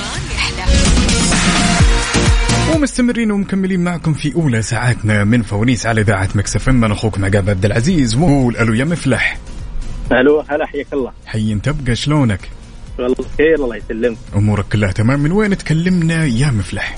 ومستمرين 2.76 3.30
ومكملين 3.30 3.80
معكم 3.84 4.14
في 4.14 4.34
اولى 4.34 4.62
ساعاتنا 4.62 5.24
من 5.24 5.42
فوانيس 5.42 5.86
على 5.86 6.00
اذاعه 6.00 6.28
مكس 6.34 6.68
انا 6.68 6.92
اخوكم 6.92 7.24
عقاب 7.24 7.50
عبد 7.50 7.64
العزيز 7.64 8.16
وقول 8.16 8.56
الو 8.56 8.74
يا 8.74 8.84
مفلح 8.84 9.38
الو 10.12 10.40
هلا 10.48 10.66
حياك 10.66 10.86
الله 10.92 11.12
حي 11.26 11.52
انت 11.52 11.92
شلونك؟ 11.92 12.40
والله 12.98 13.14
بخير 13.34 13.54
الله 13.54 13.76
يسلمك 13.76 14.16
امورك 14.36 14.64
كلها 14.72 14.92
تمام 14.92 15.20
من 15.20 15.32
وين 15.32 15.58
تكلمنا 15.58 16.24
يا 16.24 16.46
مفلح؟ 16.50 16.96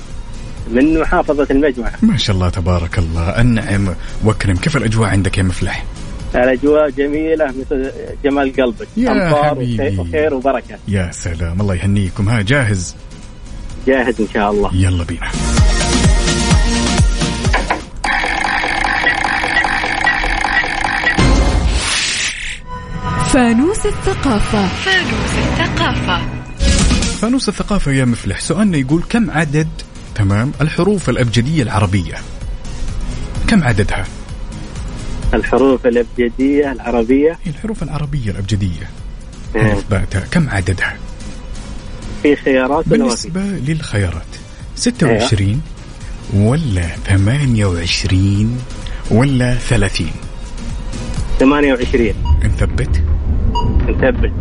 من 0.73 1.01
محافظة 1.01 1.47
المجمع 1.51 1.91
ما 2.03 2.17
شاء 2.17 2.37
الله 2.37 2.49
تبارك 2.49 2.99
الله 2.99 3.41
النعم 3.41 3.89
واكرم 4.25 4.57
كيف 4.57 4.77
الاجواء 4.77 5.09
عندك 5.09 5.39
يا 5.39 5.43
مفلح؟ 5.43 5.85
الاجواء 6.35 6.91
جميله 6.91 7.47
مثل 7.47 7.91
جمال 8.25 8.53
قلبك 8.57 8.89
يا 8.97 9.13
امطار 9.29 9.45
حبيبي. 9.55 9.99
وخير 9.99 10.35
وبركه 10.35 10.77
يا 10.89 11.11
سلام 11.13 11.61
الله 11.61 11.75
يهنيكم 11.75 12.29
ها 12.29 12.43
جاهز 12.43 12.97
جاهز 13.87 14.21
ان 14.21 14.27
شاء 14.35 14.51
الله 14.51 14.75
يلا 14.75 15.05
بينا 15.05 15.31
فانوس 23.25 23.87
الثقافة 23.87 24.67
فانوس 24.67 25.33
الثقافة 25.39 26.21
فانوس 27.23 27.49
الثقافة 27.49 27.93
يا 27.93 28.05
مفلح 28.05 28.41
سؤالنا 28.41 28.79
يقول 28.79 29.03
كم 29.09 29.31
عدد 29.31 29.69
تمام 30.15 30.53
الحروف 30.61 31.09
الأبجدية 31.11 31.63
العربية 31.63 32.15
كم 33.49 33.63
عددها 33.65 34.05
الحروف 35.35 35.87
الأبجدية 35.87 36.73
العربية 36.73 37.39
إيه، 37.47 37.53
الحروف 37.53 37.83
العربية 37.83 38.31
الأبجدية 38.31 38.91
أه. 39.57 40.05
كم 40.31 40.49
عددها 40.49 40.97
في 42.23 42.37
خيارات 42.37 42.89
بالنسبة 42.89 43.41
للخيارات 43.41 44.23
26 44.77 45.63
أيوة. 46.35 46.51
ولا 46.51 46.83
28 47.07 48.59
ولا 49.11 49.55
30 49.55 50.11
28 51.39 52.13
نثبت 52.45 53.03
نثبت 53.89 54.33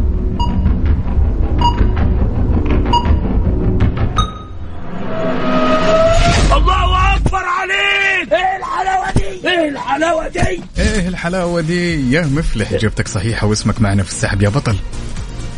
الله 6.57 7.15
اكبر 7.15 7.37
عليك 7.37 8.31
ايه 8.33 8.57
الحلاوه 8.57 9.09
دي 9.15 9.47
ايه 9.47 9.69
الحلاوه 9.69 10.29
دي 10.29 10.39
ايه 10.77 11.07
الحلاوه 11.07 11.61
دي 11.61 12.11
يا 12.11 12.21
مفلح 12.25 12.71
اجابتك 12.71 13.07
صحيحه 13.07 13.47
واسمك 13.47 13.81
معنا 13.81 14.03
في 14.03 14.09
السحب 14.09 14.41
يا 14.41 14.49
بطل 14.49 14.75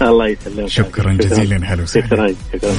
الله 0.07 0.27
يسلمك 0.27 0.67
شكرا 0.69 1.13
جزيلا 1.13 1.73
هلا 1.73 1.83
وسهلا 1.83 2.07
شكرا 2.07 2.35
شكرا 2.53 2.69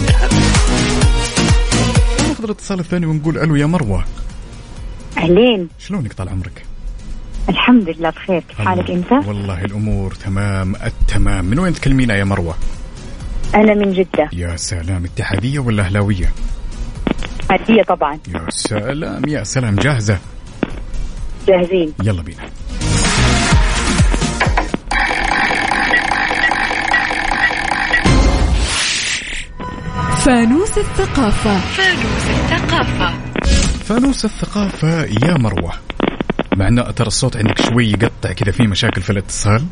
ناخذ 2.28 2.44
الاتصال 2.44 2.78
الثاني 2.80 3.06
ونقول 3.06 3.38
الو 3.38 3.56
يا 3.56 3.66
مروه 3.66 4.04
اهلين 5.18 5.68
شلونك 5.78 6.12
طال 6.12 6.28
عمرك؟ 6.28 6.64
الحمد 7.48 7.88
لله 7.88 8.10
بخير 8.10 8.42
كيف 8.48 8.58
حالك 8.58 8.90
انت؟ 8.90 9.12
والله 9.26 9.64
الامور 9.64 10.14
تمام 10.14 10.74
التمام 10.76 11.44
من 11.44 11.58
وين 11.58 11.72
تكلمينا 11.74 12.16
يا 12.16 12.24
مروه؟ 12.24 12.54
انا 13.54 13.74
من 13.74 13.92
جده 13.92 14.28
يا 14.32 14.56
سلام 14.56 15.04
اتحاديه 15.04 15.58
ولا 15.58 15.82
اهلاويه؟ 15.82 16.32
اتحاديه 17.50 17.82
طبعا 17.82 18.18
يا 18.34 18.46
سلام 18.50 19.22
يا 19.28 19.44
سلام 19.44 19.76
جاهزه؟ 19.76 20.18
جاهزين 21.48 21.92
يلا 22.04 22.22
بينا 22.22 22.42
فانوس 30.30 30.78
الثقافة 30.78 31.56
فانوس 31.58 32.26
الثقافة 32.30 33.12
فانوس 33.84 34.24
الثقافة 34.24 35.02
يا 35.04 35.38
مروة 35.38 35.72
مع 36.56 36.68
أن 36.68 36.94
ترى 36.94 37.06
الصوت 37.06 37.36
عندك 37.36 37.60
شوي 37.62 37.86
يقطع 37.86 38.32
كذا 38.32 38.52
في 38.52 38.62
مشاكل 38.62 39.00
في 39.02 39.10
الاتصال 39.10 39.62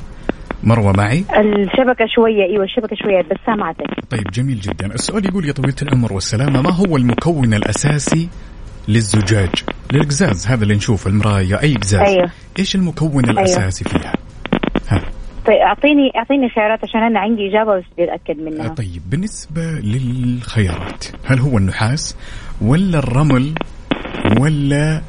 مروة 0.62 0.92
معي 0.96 1.18
الشبكة 1.18 2.06
شوية 2.14 2.44
أيوة 2.52 2.64
الشبكة 2.64 2.96
شوية 3.02 3.20
بس 3.22 3.38
سامعتك 3.46 3.86
طيب 4.10 4.24
جميل 4.34 4.60
جدا 4.60 4.86
السؤال 4.86 5.24
يقول 5.26 5.44
يا 5.46 5.52
طويلة 5.52 5.76
العمر 5.82 6.12
والسلامة 6.12 6.62
ما 6.62 6.72
هو 6.72 6.96
المكون 6.96 7.54
الأساسي 7.54 8.28
للزجاج 8.88 9.50
للقزاز 9.92 10.46
هذا 10.46 10.62
اللي 10.62 10.74
نشوفه 10.74 11.10
المراية 11.10 11.62
أي 11.62 11.74
قزاز 11.74 12.00
أيوة. 12.14 12.30
إيش 12.58 12.74
المكون 12.74 13.24
أيوة. 13.26 13.38
الأساسي 13.40 13.84
أيوة. 13.94 13.98
فيها 14.02 14.12
ها. 14.88 15.02
طيب 15.48 15.56
اعطيني 15.58 16.10
اعطيني 16.16 16.48
خيارات 16.48 16.84
عشان 16.84 17.00
انا 17.02 17.20
عندي 17.20 17.48
اجابه 17.48 17.78
بس 17.78 17.84
بدي 17.92 18.14
اتاكد 18.14 18.40
منها 18.40 18.64
آه، 18.70 18.74
طيب 18.74 19.02
بالنسبه 19.10 19.62
للخيارات 19.62 21.04
هل 21.26 21.38
هو 21.38 21.58
النحاس 21.58 22.16
ولا 22.62 22.98
الرمل 22.98 23.54
ولا 24.40 25.00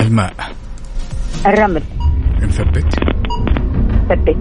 الماء 0.00 0.32
الرمل 1.46 1.82
نثبت 2.42 2.94
ثبت 4.08 4.36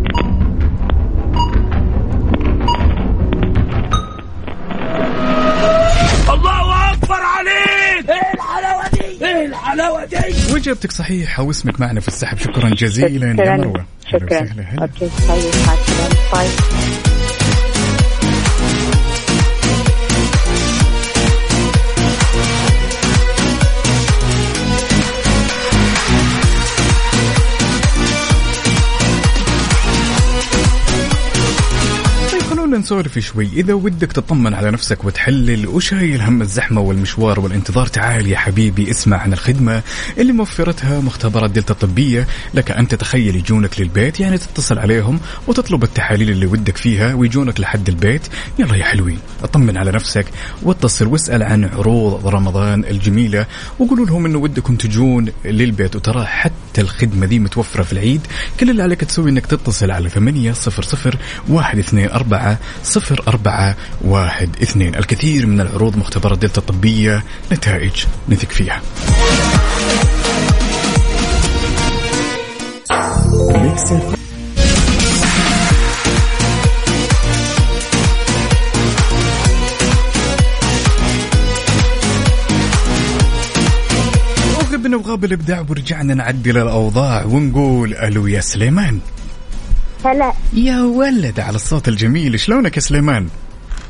الحلاوه 9.49 10.05
دي 10.05 10.17
واجابتك 10.53 10.91
صحيحه 10.91 11.43
واسمك 11.43 11.79
معنا 11.79 11.99
في 11.99 12.07
السحب 12.07 12.37
شكرا 12.37 12.69
جزيلا 12.69 13.43
يا 13.45 13.57
مروه 13.57 13.85
شكرا, 14.11 14.45
شكرا. 14.89 14.89
نسولف 32.79 33.19
شوي 33.19 33.49
إذا 33.53 33.73
ودك 33.73 34.11
تطمن 34.11 34.53
على 34.53 34.71
نفسك 34.71 35.03
وتحلل 35.05 35.67
وشايل 35.67 36.21
هم 36.21 36.41
الزحمة 36.41 36.81
والمشوار 36.81 37.39
والانتظار 37.39 37.87
تعال 37.87 38.27
يا 38.27 38.37
حبيبي 38.37 38.91
اسمع 38.91 39.17
عن 39.17 39.33
الخدمة 39.33 39.81
اللي 40.17 40.33
موفرتها 40.33 40.99
مختبرات 41.01 41.51
دلتا 41.51 41.73
الطبية 41.73 42.27
لك 42.53 42.71
أن 42.71 42.87
تتخيل 42.87 43.35
يجونك 43.35 43.79
للبيت 43.81 44.19
يعني 44.19 44.37
تتصل 44.37 44.79
عليهم 44.79 45.19
وتطلب 45.47 45.83
التحاليل 45.83 46.29
اللي 46.29 46.45
ودك 46.45 46.77
فيها 46.77 47.13
ويجونك 47.13 47.59
لحد 47.59 47.89
البيت 47.89 48.27
يلا 48.59 48.75
يا 48.75 48.83
حلوين 48.83 49.19
اطمن 49.43 49.77
على 49.77 49.91
نفسك 49.91 50.25
واتصل 50.63 51.07
واسأل 51.07 51.43
عن 51.43 51.65
عروض 51.65 52.27
رمضان 52.27 52.83
الجميلة 52.85 53.45
وقولوا 53.79 54.05
لهم 54.05 54.25
أنه 54.25 54.37
ودكم 54.37 54.75
تجون 54.75 55.25
للبيت 55.45 55.95
وترى 55.95 56.25
حتى 56.25 56.81
الخدمة 56.81 57.25
دي 57.25 57.39
متوفرة 57.39 57.83
في 57.83 57.93
العيد 57.93 58.21
كل 58.59 58.69
اللي 58.69 58.83
عليك 58.83 59.01
تسوي 59.03 59.29
أنك 59.29 59.45
تتصل 59.45 59.91
على 59.91 60.09
800 60.09 60.53
124 61.49 62.59
صفر 62.83 63.23
أربعة 63.27 63.75
واحد 64.01 64.49
اثنين 64.63 64.95
الكثير 64.95 65.45
من 65.47 65.61
العروض 65.61 65.97
مختبرة 65.97 66.35
دلتا 66.35 66.61
الطبية 66.61 67.23
نتائج 67.51 68.05
نثق 68.29 68.49
فيها 68.49 68.81
نبغى 84.85 85.17
بالابداع 85.17 85.65
ورجعنا 85.69 86.13
نعدل 86.13 86.57
الاوضاع 86.57 87.25
ونقول 87.25 87.93
الو 87.95 88.27
يا 88.27 88.41
سليمان 88.41 88.99
هلا 90.05 90.33
يا 90.53 90.81
ولد 90.81 91.39
على 91.39 91.55
الصوت 91.55 91.87
الجميل 91.87 92.39
شلونك 92.39 92.75
يا 92.75 92.81
سليمان؟ 92.81 93.27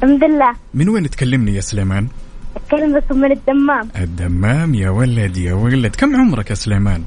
الحمد 0.04 0.24
لله 0.24 0.54
من 0.74 0.90
وين 0.90 1.10
تكلمني 1.10 1.56
يا 1.56 1.62
سليمان؟ 1.62 2.08
أتكلم 2.56 2.98
بس 2.98 3.16
من 3.18 3.32
الدمام 3.32 3.90
الدمام 3.96 4.76
يا 4.76 4.90
ولد 4.90 5.38
يا 5.38 5.54
ولد 5.54 5.96
كم 5.96 6.16
عمرك 6.16 6.50
يا 6.50 6.56
سليمان؟ 6.56 7.04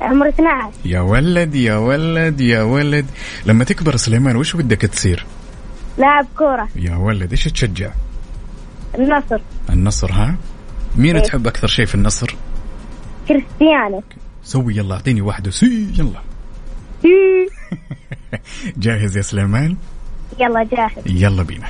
عمري 0.00 0.28
12 0.28 0.70
يا 0.84 1.00
ولد 1.00 1.54
يا 1.54 1.76
ولد 1.76 2.40
يا 2.40 2.62
ولد 2.62 3.06
لما 3.46 3.64
تكبر 3.64 3.96
سليمان 3.96 4.36
وش 4.36 4.56
بدك 4.56 4.80
تصير؟ 4.80 5.26
لاعب 5.98 6.26
كورة 6.38 6.68
يا 6.76 6.96
ولد 6.96 7.30
ايش 7.30 7.44
تشجع؟ 7.44 7.90
النصر 8.98 9.40
النصر 9.70 10.12
ها؟ 10.12 10.36
مين 10.96 11.16
إيه؟ 11.16 11.22
تحب 11.22 11.46
أكثر 11.46 11.66
شيء 11.68 11.84
في 11.86 11.94
النصر؟ 11.94 12.34
كريستيانو 13.28 14.02
سوي 14.44 14.76
يلا 14.76 14.94
اعطيني 14.94 15.20
واحدة 15.20 15.50
سي 15.50 15.86
يلا 15.98 16.20
سي 17.02 17.08
إيه. 17.08 17.51
جاهز 18.84 19.16
يا 19.16 19.22
سليمان 19.22 19.76
يلا 20.40 20.66
جاهز 20.76 21.06
يلا 21.22 21.42
بينا 21.42 21.68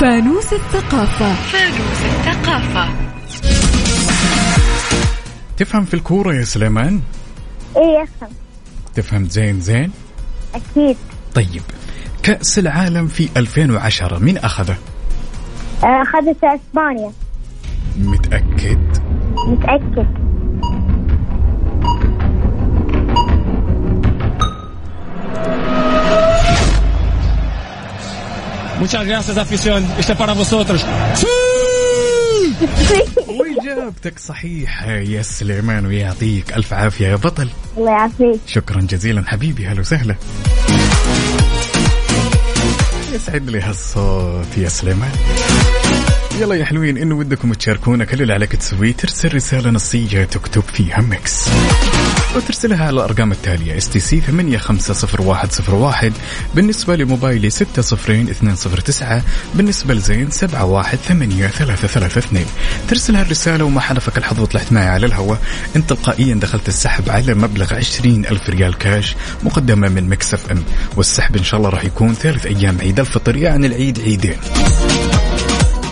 فانوس 0.00 0.52
الثقافة 0.52 1.34
فانوس 1.34 2.02
الثقافة 2.04 2.88
تفهم 5.56 5.84
في 5.84 5.94
الكورة 5.94 6.34
يا 6.34 6.44
سليمان؟ 6.44 7.00
ايه 7.76 8.02
افهم 8.02 8.30
تفهم 8.94 9.24
زين 9.24 9.60
زين؟ 9.60 9.92
اكيد 10.54 10.96
طيب 11.34 11.62
كأس 12.22 12.58
العالم 12.58 13.08
في 13.08 13.28
2010 13.36 14.18
مين 14.18 14.36
أخذه؟ 14.38 14.76
أخذته 15.84 16.48
آه، 16.48 16.58
إسبانيا 16.70 17.12
متأكد؟ 17.98 18.78
متأكد 19.48 20.06
Muchas 28.80 29.04
gracias 29.08 29.36
afición, 29.36 29.84
este 29.98 30.14
para 30.14 30.32
vosotros. 30.34 30.84
واجابتك 33.40 34.18
صحيحة 34.18 34.90
يا 34.92 35.22
سليمان 35.22 35.86
ويعطيك 35.86 36.56
ألف 36.56 36.72
عافية 36.72 37.06
يا 37.06 37.16
بطل 37.16 37.48
الله 37.76 37.90
يعافيك 37.90 38.40
شكرا 38.46 38.80
جزيلا 38.80 39.24
حبيبي 39.26 39.66
هلا 39.66 39.80
وسهلا 39.80 40.14
يسعد 43.12 43.50
لي 43.50 43.60
هالصوت 43.60 44.58
يا 44.58 44.68
سليمان 44.68 45.12
يلا 46.36 46.54
يا 46.54 46.64
حلوين 46.64 46.98
إن 46.98 47.12
ودكم 47.12 47.52
تشاركونا 47.52 48.04
كل 48.04 48.22
اللي 48.22 48.32
عليك 48.32 48.56
تسويه 48.56 48.92
ترسل 48.92 49.34
رسالة 49.34 49.70
نصية 49.70 50.24
تكتب 50.24 50.62
فيها 50.62 51.00
مكس 51.00 51.48
وترسلها 52.36 52.86
على 52.86 52.90
الأرقام 52.94 53.32
التالية 53.32 53.76
اس 53.76 53.88
تي 53.88 54.00
سي 54.00 54.20
850101 54.20 56.12
بالنسبة 56.54 56.96
لموبايلي 56.96 57.50
60209 57.50 59.22
بالنسبة 59.54 59.94
لزين 59.94 60.30
718332 60.30 62.44
ترسلها 62.88 63.22
الرسالة 63.22 63.64
وما 63.64 63.80
حلفك 63.80 64.18
الحظ 64.18 64.40
وطلعت 64.40 64.72
معي 64.72 64.88
على 64.88 65.06
الهواء 65.06 65.38
أنت 65.76 65.88
تلقائيا 65.92 66.34
دخلت 66.34 66.68
السحب 66.68 67.08
على 67.08 67.34
مبلغ 67.34 67.74
20 67.74 68.24
ألف 68.26 68.50
ريال 68.50 68.78
كاش 68.78 69.16
مقدمة 69.42 69.88
من 69.88 70.12
اف 70.12 70.50
أم 70.50 70.62
والسحب 70.96 71.36
إن 71.36 71.44
شاء 71.44 71.58
الله 71.60 71.70
راح 71.70 71.84
يكون 71.84 72.14
ثالث 72.14 72.46
أيام 72.46 72.78
عيد 72.80 73.00
الفطر 73.00 73.36
يعني 73.36 73.66
العيد 73.66 74.00
عيدين 74.00 74.36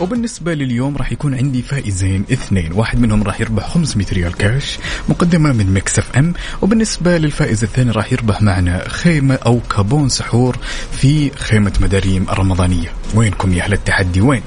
وبالنسبة 0.00 0.54
لليوم 0.54 0.96
راح 0.96 1.12
يكون 1.12 1.34
عندي 1.34 1.62
فائزين 1.62 2.24
اثنين 2.32 2.72
واحد 2.72 2.98
منهم 3.00 3.22
راح 3.22 3.40
يربح 3.40 3.68
500 3.68 4.06
ريال 4.12 4.34
كاش 4.34 4.78
مقدمة 5.08 5.52
من 5.52 5.74
ميكس 5.74 5.98
اف 5.98 6.16
ام 6.18 6.34
وبالنسبة 6.62 7.18
للفائز 7.18 7.64
الثاني 7.64 7.90
راح 7.90 8.12
يربح 8.12 8.42
معنا 8.42 8.88
خيمة 8.88 9.34
أو 9.34 9.60
كابون 9.76 10.08
سحور 10.08 10.56
في 10.98 11.30
خيمة 11.30 11.72
مداريم 11.80 12.26
الرمضانية 12.30 12.92
وينكم 13.14 13.52
يا 13.52 13.64
أهل 13.64 13.72
التحدي 13.72 14.20
وين؟ 14.20 14.42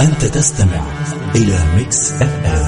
أنت 0.00 0.24
تستمع 0.24 0.86
إلى 1.34 1.58
ميكس 1.76 2.12
أف 2.12 2.46
أم 2.46 2.65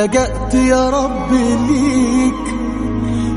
لجأت 0.00 0.54
يا 0.54 0.90
رب 0.90 1.32
ليك 1.68 2.54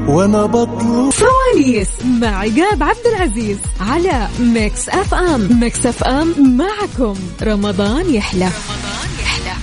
وانا 0.09 0.45
بطلب 0.45 1.09
فواليس 1.09 1.89
مع 2.21 2.27
عقاب 2.27 2.83
عبد 2.83 3.05
العزيز 3.15 3.57
على 3.81 4.27
ميكس 4.39 4.89
اف 4.89 5.13
ام 5.13 5.59
ميكس 5.59 5.85
اف 5.85 6.03
ام 6.03 6.57
معكم 6.57 7.15
رمضان 7.43 8.13
يحلى 8.13 8.45
رمضان 8.45 9.09
يحلى 9.19 9.53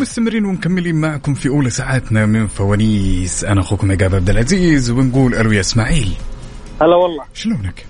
مستمرين 0.00 0.44
ومكملين 0.44 0.94
معكم 0.94 1.34
في 1.34 1.48
اولى 1.48 1.70
ساعاتنا 1.70 2.26
من 2.26 2.46
فوانيس 2.46 3.44
انا 3.44 3.60
اخوكم 3.60 3.92
عقاب 3.92 4.14
عبد 4.14 4.30
العزيز 4.30 4.90
ونقول 4.90 5.34
الو 5.34 5.52
يا 5.52 5.60
اسماعيل 5.60 6.12
هلا 6.82 6.96
والله 6.96 7.24
شلونك؟ 7.34 7.86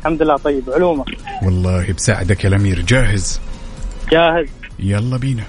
الحمد 0.00 0.22
لله 0.22 0.36
طيب 0.36 0.70
علومك 0.70 1.06
والله 1.42 1.92
بساعدك 1.92 2.44
يا 2.44 2.48
الامير 2.48 2.80
جاهز 2.80 3.40
جاهز 4.12 4.46
يلا 4.78 5.16
بينا 5.16 5.42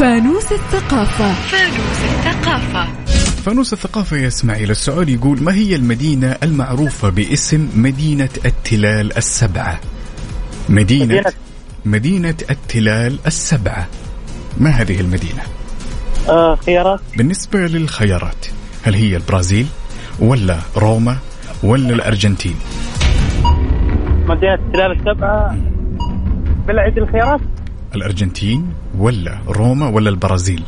فانوس 0.00 0.52
الثقافة 0.52 1.32
فانوس 1.32 2.26
الثقافة 2.26 2.86
فانوس 3.44 3.72
الثقافة 3.72 4.16
يا 4.16 4.26
اسماعيل 4.26 4.70
السؤال 4.70 5.08
يقول 5.08 5.42
ما 5.42 5.54
هي 5.54 5.74
المدينة 5.76 6.36
المعروفة 6.42 7.08
باسم 7.08 7.68
مدينة 7.76 8.30
التلال 8.44 9.16
السبعة 9.16 9.80
مدينة 10.68 11.04
مدينة, 11.06 11.32
مدينة 11.84 12.36
التلال 12.50 13.18
السبعة 13.26 13.86
ما 14.60 14.70
هذه 14.70 15.00
المدينة؟ 15.00 15.42
آه، 16.28 16.56
خيارات 16.56 17.00
بالنسبة 17.18 17.58
للخيارات 17.58 18.46
هل 18.84 18.94
هي 18.94 19.16
البرازيل 19.16 19.66
ولا 20.20 20.56
روما 20.76 21.16
ولا 21.62 21.90
الأرجنتين 21.94 22.56
مدينة 24.28 24.58
تلال 24.72 24.92
السبعة 24.92 25.56
بالعيد 26.66 26.98
الخيارات 26.98 27.40
الأرجنتين 27.94 28.72
ولا 28.98 29.38
روما 29.48 29.88
ولا 29.88 30.10
البرازيل 30.10 30.62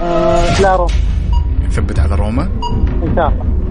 آه 0.00 0.60
لا 0.60 0.76
روما 0.76 0.92
نثبت 1.66 1.98
على 1.98 2.14
روما 2.14 2.42
إن 3.08 3.12
شاء 3.16 3.28
الله 3.28 3.67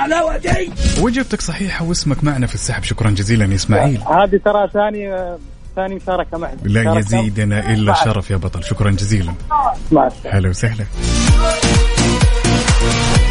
حلاوتي 0.00 0.70
وجبتك 1.00 1.40
صحيحه 1.40 1.84
واسمك 1.84 2.24
معنا 2.24 2.46
في 2.46 2.54
السحب 2.54 2.82
شكرا 2.82 3.10
جزيلا 3.10 3.44
يا 3.44 3.54
اسماعيل 3.54 4.00
هذه 4.10 4.40
ترى 4.44 4.68
ثاني 4.74 5.28
ثاني 5.76 5.94
مشاركه 5.94 6.38
معنا 6.38 6.54
لا 6.64 6.98
يزيدنا 6.98 7.72
الا 7.72 7.92
الشرف 7.92 8.30
يا 8.30 8.36
بطل 8.36 8.64
شكرا 8.64 8.90
جزيلا 8.90 9.34
هلا 10.30 10.48
وسهلا 10.48 10.84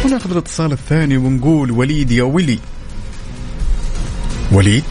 وناخذ 0.04 0.30
الاتصال 0.30 0.72
الثاني 0.72 1.16
ونقول 1.16 1.70
وليد 1.70 2.10
يا 2.10 2.22
ولي 2.22 2.58
وليد 4.52 4.84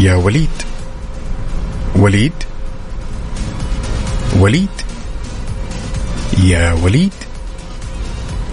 يا 0.00 0.14
وليد 0.14 0.50
وليد 1.96 2.32
وليد 4.38 4.68
يا 6.42 6.72
وليد 6.72 7.12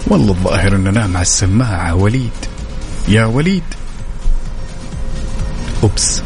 والله 0.06 0.28
الظاهر 0.30 0.76
اننا 0.76 1.06
مع 1.06 1.20
السماعه 1.22 1.94
وليد 1.94 2.30
يا 3.08 3.24
وليد 3.24 3.62
اوبس 5.82 6.22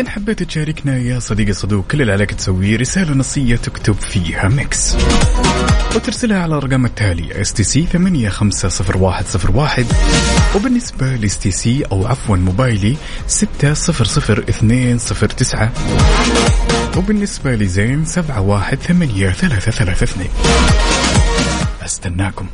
إن 0.00 0.08
حبيت 0.08 0.42
تشاركنا 0.42 0.98
يا 0.98 1.18
صديقي 1.18 1.52
صدوق 1.52 1.84
كل 1.90 2.00
اللي 2.00 2.12
عليك 2.12 2.30
تسويه 2.34 2.76
رسالة 2.76 3.12
نصية 3.14 3.56
تكتب 3.56 3.94
فيها 3.94 4.48
ميكس 4.48 4.96
وترسلها 5.96 6.38
على 6.38 6.58
الرقم 6.58 6.84
التالي 6.84 7.40
اس 7.40 7.52
تي 7.52 7.64
سي 7.64 7.86
850101 7.92 9.84
وبالنسبة 10.56 11.16
لاس 11.16 11.38
تي 11.38 11.50
سي 11.50 11.84
أو 11.92 12.06
عفوا 12.06 12.36
موبايلي 12.36 12.96
600209 13.28 15.72
وبالنسبة 16.96 17.54
لزين 17.54 18.04
سبعة 18.04 18.40
واحد 18.40 18.78
ثمانية 18.78 19.30
ثلاثة 19.30 19.70
ثلاثة 19.70 20.04
اثنين 20.04 20.28
استناكم 21.84 22.46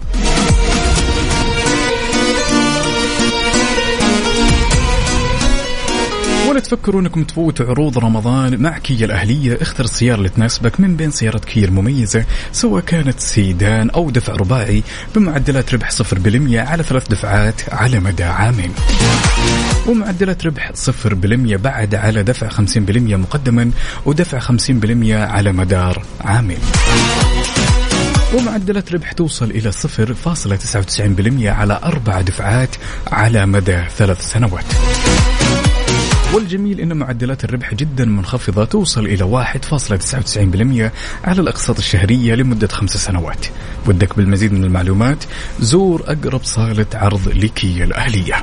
ولا 6.50 6.60
تفكروا 6.60 7.00
انكم 7.00 7.24
تفوتوا 7.24 7.66
عروض 7.66 7.98
رمضان 7.98 8.62
مع 8.62 8.78
كيا 8.78 9.06
الاهليه 9.06 9.58
اختر 9.60 9.84
السياره 9.84 10.18
اللي 10.18 10.28
تناسبك 10.28 10.80
من 10.80 10.96
بين 10.96 11.10
سيارات 11.10 11.44
كيا 11.44 11.64
المميزه 11.64 12.24
سواء 12.52 12.82
كانت 12.82 13.20
سيدان 13.20 13.90
او 13.90 14.10
دفع 14.10 14.32
رباعي 14.32 14.82
بمعدلات 15.14 15.74
ربح 15.74 15.90
0% 15.90 15.94
على 16.54 16.82
ثلاث 16.82 17.08
دفعات 17.08 17.60
على 17.72 18.00
مدى 18.00 18.24
عامين. 18.24 18.72
ومعدلات 19.86 20.46
ربح 20.46 20.72
0% 20.72 21.06
بعد 21.56 21.94
على 21.94 22.22
دفع 22.22 22.48
50% 22.48 22.78
مقدما 23.14 23.70
ودفع 24.06 24.38
50% 24.40 24.48
على 25.12 25.52
مدار 25.52 26.02
عامين 26.20 26.58
ومعدلات 28.34 28.92
ربح 28.92 29.12
توصل 29.12 29.50
إلى 29.50 29.72
0.99% 29.72 31.46
على 31.46 31.80
أربع 31.84 32.20
دفعات 32.20 32.76
على 33.12 33.46
مدى 33.46 33.82
ثلاث 33.96 34.32
سنوات 34.32 34.64
والجميل 36.32 36.80
أن 36.80 36.96
معدلات 36.96 37.44
الربح 37.44 37.74
جدا 37.74 38.04
منخفضة 38.04 38.64
توصل 38.64 39.06
إلى 39.06 39.44
1.99% 40.86 41.28
على 41.28 41.40
الأقساط 41.40 41.78
الشهرية 41.78 42.34
لمدة 42.34 42.66
خمس 42.68 42.96
سنوات 42.96 43.46
ودك 43.86 44.16
بالمزيد 44.16 44.52
من 44.52 44.64
المعلومات 44.64 45.24
زور 45.60 46.02
أقرب 46.06 46.44
صالة 46.44 46.86
عرض 46.94 47.28
لكيا 47.28 47.84
الأهلية 47.84 48.34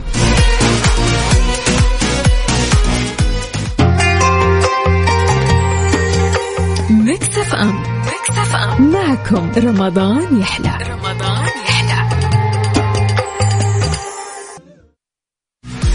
ام 7.55 7.83
ميكس 8.05 8.37
اف 8.39 8.55
ام 8.55 8.91
معكم 8.91 9.51
رمضان 9.57 10.39
يحلى 10.39 10.77
رمضان 10.89 11.47
يحلى 11.65 12.09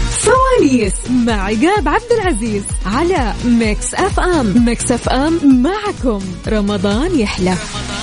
سواليس 0.09 0.93
مع 1.11 1.33
عقاب 1.43 1.87
عبد 1.87 2.11
العزيز 2.11 2.63
على 2.85 3.33
ميكس 3.45 3.93
اف 3.93 4.19
ام 4.19 4.65
ميكس 4.65 4.91
اف 4.91 5.09
ام 5.09 5.63
معكم 5.63 6.21
رمضان 6.47 7.19
يحلى 7.19 7.49
رمضان. 7.49 7.98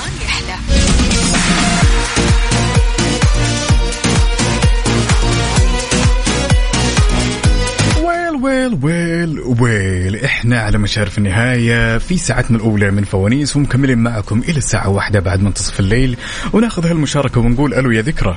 ويل 8.74 9.40
ويل 9.40 9.56
ويل 9.62 10.16
احنا 10.24 10.60
على 10.60 10.78
مشارف 10.78 11.18
النهاية 11.18 11.98
في 11.98 12.16
ساعتنا 12.16 12.56
الأولى 12.56 12.90
من 12.90 13.04
فوانيس 13.04 13.56
ومكملين 13.56 13.98
معكم 13.98 14.38
إلى 14.48 14.56
الساعة 14.58 14.88
واحدة 14.88 15.20
بعد 15.20 15.42
منتصف 15.42 15.80
الليل 15.80 16.16
وناخذ 16.52 16.86
هالمشاركة 16.86 17.40
ونقول 17.40 17.74
ألو 17.74 17.90
يا 17.90 18.02
ذكرى 18.02 18.36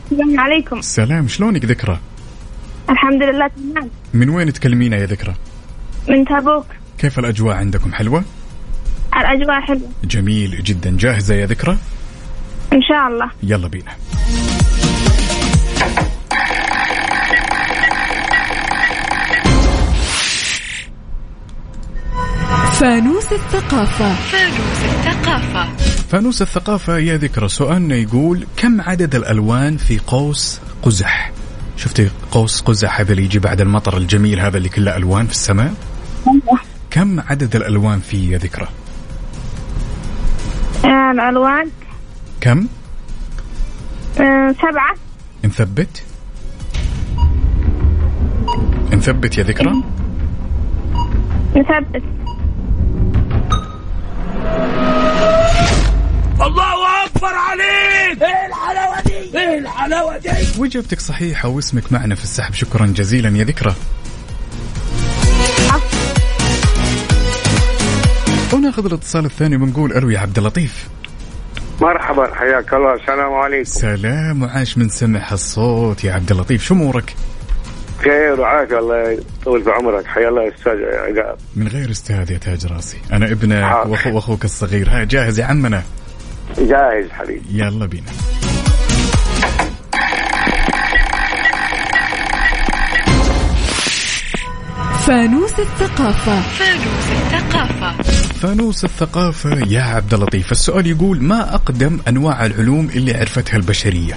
السلام 0.00 0.40
عليكم 0.40 0.78
السلام 0.78 1.28
شلونك 1.28 1.64
ذكرى؟ 1.64 1.98
الحمد 2.90 3.22
لله 3.22 3.48
تمام 3.56 3.90
من 4.14 4.28
وين 4.30 4.52
تكلمينا 4.52 4.96
يا 4.96 5.06
ذكرى؟ 5.06 5.34
من 6.08 6.24
تبوك 6.24 6.66
كيف 6.98 7.18
الأجواء 7.18 7.56
عندكم 7.56 7.92
حلوة؟ 7.92 8.24
الأجواء 9.16 9.60
حلوة 9.60 9.90
جميل 10.04 10.62
جدا 10.62 10.96
جاهزة 10.98 11.34
يا 11.34 11.46
ذكرى؟ 11.46 11.76
إن 12.72 12.82
شاء 12.82 13.08
الله 13.08 13.30
يلا 13.42 13.68
بينا 13.68 13.90
فانوس 22.80 23.32
الثقافة 23.32 24.14
فانوس 24.14 24.84
الثقافة 24.84 25.64
فانوس 26.10 26.42
الثقافة 26.42 26.98
يا 26.98 27.16
ذكرى 27.16 27.48
سؤالنا 27.48 27.94
يقول 27.94 28.46
كم 28.56 28.80
عدد 28.80 29.14
الألوان 29.14 29.76
في 29.76 29.98
قوس 29.98 30.60
قزح 30.82 31.32
شفتي 31.76 32.10
قوس 32.30 32.60
قزح 32.60 33.00
هذا 33.00 33.10
اللي 33.12 33.24
يجي 33.24 33.38
بعد 33.38 33.60
المطر 33.60 33.96
الجميل 33.96 34.40
هذا 34.40 34.56
اللي 34.56 34.68
كله 34.68 34.96
ألوان 34.96 35.26
في 35.26 35.32
السماء 35.32 35.72
كم 36.90 37.20
عدد 37.20 37.56
الألوان 37.56 37.98
فيه 38.00 38.32
يا 38.32 38.38
ذكرى 38.38 38.68
آه، 40.84 41.10
الألوان 41.10 41.68
كم 42.40 42.66
آه، 44.20 44.54
سبعة 44.70 44.94
نثبت 45.44 46.02
نثبت 48.92 49.38
يا 49.38 49.42
ذكرى 49.42 49.82
نثبت 51.56 52.19
الله 56.46 57.04
اكبر 57.04 57.28
عليك 57.28 58.22
ايه 58.22 58.46
الحلاوه 58.48 59.00
دي 59.00 59.38
ايه 59.38 59.58
الحلاوه 59.58 60.18
دي 60.18 60.28
واجابتك 60.60 61.00
صحيحه 61.00 61.48
واسمك 61.48 61.92
معنا 61.92 62.14
في 62.14 62.22
السحب 62.24 62.54
شكرا 62.54 62.86
جزيلا 62.86 63.36
يا 63.38 63.44
ذكرى 63.44 63.74
وناخذ 68.54 68.84
الاتصال 68.86 69.24
الثاني 69.24 69.56
ونقول 69.56 69.92
الو 69.92 70.10
يا 70.10 70.18
عبد 70.18 70.38
اللطيف 70.38 70.88
مرحبا 71.80 72.34
حياك 72.34 72.74
الله 72.74 72.94
السلام 72.94 73.32
عليكم 73.34 73.64
سلام 73.64 74.42
وعاش 74.42 74.78
من 74.78 74.88
سمع 74.88 75.32
الصوت 75.32 76.04
يا 76.04 76.12
عبد 76.12 76.30
اللطيف 76.30 76.62
شو 76.64 76.74
امورك؟ 76.74 77.14
خير 78.04 78.40
وعافية 78.40 78.78
الله 78.78 79.10
يطول 79.40 79.64
في 79.64 79.70
عمرك 79.70 80.06
حيا 80.06 80.28
الله 80.28 80.48
استاذ 80.54 80.72
عقاب 80.84 81.38
من 81.56 81.68
غير 81.68 81.90
استاذ 81.90 82.30
يا 82.30 82.38
تاج 82.38 82.66
راسي 82.66 82.96
انا 83.12 83.26
ابنك 83.32 83.86
واخوك 84.06 84.44
الصغير 84.44 84.88
ها 84.90 85.04
جاهز 85.04 85.40
يا 85.40 85.44
عمنا 85.44 85.82
جاهز 86.58 87.10
حبيبي 87.10 87.42
يلا 87.52 87.86
بينا 87.86 88.06
فانوس 95.06 95.60
الثقافة 95.60 96.40
فانوس 96.40 97.06
الثقافة 97.12 98.02
فانوس 98.32 98.84
الثقافة 98.84 99.58
يا 99.68 99.82
عبد 99.82 100.14
اللطيف 100.14 100.52
السؤال 100.52 100.86
يقول 100.86 101.22
ما 101.22 101.54
أقدم 101.54 101.98
أنواع 102.08 102.46
العلوم 102.46 102.88
اللي 102.94 103.14
عرفتها 103.14 103.56
البشرية 103.56 104.14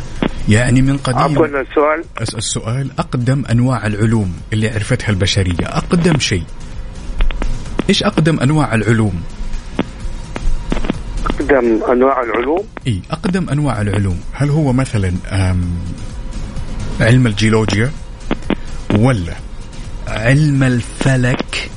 يعني 0.50 0.82
من 0.82 0.98
قديم 0.98 1.22
عفوا 1.24 1.46
السؤال 1.48 2.04
السؤال 2.38 2.90
أقدم 3.00 3.44
أنواع 3.52 3.88
العلوم 3.88 4.34
اللي 4.54 4.70
عرفتها 4.70 5.10
البشرية 5.10 5.66
أقدم 5.68 6.20
شيء 6.20 6.44
إيش 7.90 8.04
أقدم 8.04 8.40
أنواع 8.40 8.74
العلوم 8.76 9.24
أقدم 11.26 11.80
أنواع 11.92 12.22
العلوم؟ 12.22 12.64
إي 12.88 13.02
أقدم 13.12 13.50
أنواع 13.50 13.82
العلوم 13.82 14.20
هل 14.34 14.50
هو 14.50 14.74
مثلا 14.74 15.12
علم 17.02 17.28
الجيولوجيا 17.28 17.90
ولا 19.00 19.34
علم 20.08 20.64
الفلك 20.64 21.70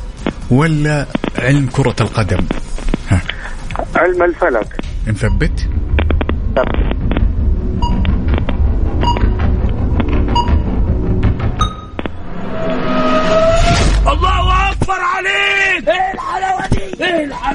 ولا 0.50 1.06
علم 1.38 1.66
كرة 1.66 1.96
القدم؟ 2.00 2.46
ها. 3.10 3.20
علم 3.96 4.22
الفلك 4.22 4.76
نثبت؟ 5.06 5.66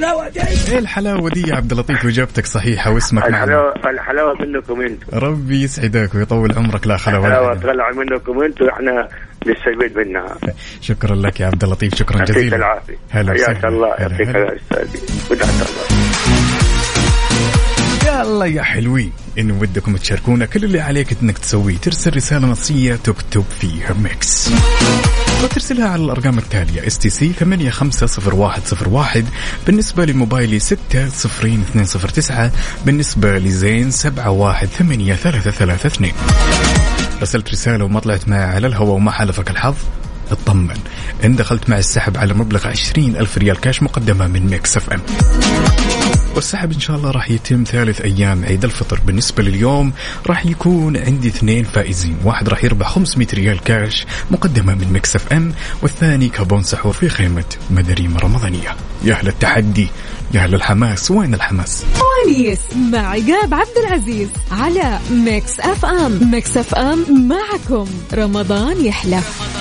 الحلاوه 0.01 0.29
دي 0.29 0.39
ايه 0.71 0.79
الحلاوه 0.79 1.29
دي 1.29 1.49
يا 1.49 1.55
عبد 1.55 1.71
اللطيف 1.71 2.05
واجابتك 2.05 2.45
صحيحه 2.45 2.91
واسمك 2.91 3.25
الحلاوه 3.27 3.73
معنا. 3.85 3.89
الحلاوه 3.91 4.33
منكم 4.41 4.81
انتم 4.81 5.05
ربي 5.17 5.63
يسعدك 5.63 6.09
ويطول 6.15 6.53
عمرك 6.53 6.87
لا 6.87 6.97
خلاوه 6.97 7.27
الحلاوه 7.27 7.55
تطلع 7.55 7.91
منكم 7.91 8.43
انتم 8.43 8.65
احنا 8.65 9.07
نستفيد 9.47 9.97
منها 9.97 10.35
شكرا 10.81 11.15
لك 11.15 11.39
يا 11.39 11.45
عبد 11.45 11.63
اللطيف 11.63 11.95
شكرا 11.95 12.23
جزيلا 12.25 12.57
العافيه 12.57 12.95
هلا 13.09 13.33
حياك 13.33 13.65
الله 13.65 13.87
يعطيك 13.87 14.29
العافيه 14.29 15.81
الله 18.21 18.45
يا 18.45 18.61
حلوين 18.61 19.11
ان 19.39 19.51
ودكم 19.51 19.95
تشاركونا 19.97 20.45
كل 20.45 20.63
اللي 20.63 20.79
عليك 20.81 21.07
انك 21.23 21.37
تسويه 21.37 21.77
ترسل 21.77 22.15
رساله 22.15 22.47
نصيه 22.47 22.95
تكتب 22.95 23.41
فيها 23.43 23.93
ميكس 24.03 24.51
ترسلها 25.47 25.87
على 25.89 26.03
الأرقام 26.05 26.37
التالية 26.37 26.87
اس 26.87 26.97
تي 26.97 27.09
سي 27.09 27.33
850101 27.33 29.25
بالنسبة 29.65 30.05
لموبايلي 30.05 30.59
600209 30.59 32.51
بالنسبة 32.85 33.37
لزين 33.37 33.91
718332 33.91 36.11
رسلت 37.21 37.49
رسالة 37.49 37.85
وما 37.85 37.99
طلعت 37.99 38.27
معي 38.27 38.43
على 38.43 38.67
الهواء 38.67 38.95
وما 38.95 39.11
حالفك 39.11 39.49
الحظ 39.49 39.75
اطمن 40.31 40.77
ان 41.25 41.35
دخلت 41.35 41.69
مع 41.69 41.77
السحب 41.77 42.17
على 42.17 42.33
مبلغ 42.33 42.67
20000 42.67 43.37
ريال 43.37 43.59
كاش 43.59 43.83
مقدمة 43.83 44.27
من 44.27 44.47
ميكس 44.49 44.77
اف 44.77 44.89
ام 44.89 45.01
والسحب 46.35 46.71
ان 46.71 46.79
شاء 46.79 46.95
الله 46.97 47.11
راح 47.11 47.31
يتم 47.31 47.63
ثالث 47.63 48.01
ايام 48.01 48.45
عيد 48.45 48.63
الفطر 48.63 48.99
بالنسبه 49.05 49.43
لليوم 49.43 49.93
راح 50.27 50.45
يكون 50.45 50.97
عندي 50.97 51.27
اثنين 51.27 51.63
فائزين 51.63 52.17
واحد 52.23 52.49
راح 52.49 52.63
يربح 52.63 52.87
500 52.89 53.27
ريال 53.33 53.59
كاش 53.59 54.05
مقدمه 54.31 54.75
من 54.75 54.93
مكس 54.93 55.15
اف 55.15 55.33
ام 55.33 55.53
والثاني 55.81 56.29
كابون 56.29 56.63
سحور 56.63 56.93
في 56.93 57.09
خيمه 57.09 57.43
مداريم 57.71 58.17
رمضانيه 58.17 58.75
يا 59.03 59.13
اهل 59.13 59.27
التحدي 59.27 59.87
يا 60.33 60.43
اهل 60.43 60.55
الحماس 60.55 61.11
وين 61.11 61.33
الحماس 61.33 61.83
كواليس 61.99 62.59
مع 62.91 62.99
عقاب 63.09 63.53
عبد 63.53 63.77
العزيز 63.87 64.29
على 64.51 64.99
مكس 65.11 65.59
اف 65.59 65.85
ام 65.85 66.33
مكس 66.35 66.57
اف 66.57 66.75
ام 66.75 67.27
معكم 67.29 67.87
رمضان 68.13 68.85
يحلى 68.85 69.13
رمضان. 69.15 69.60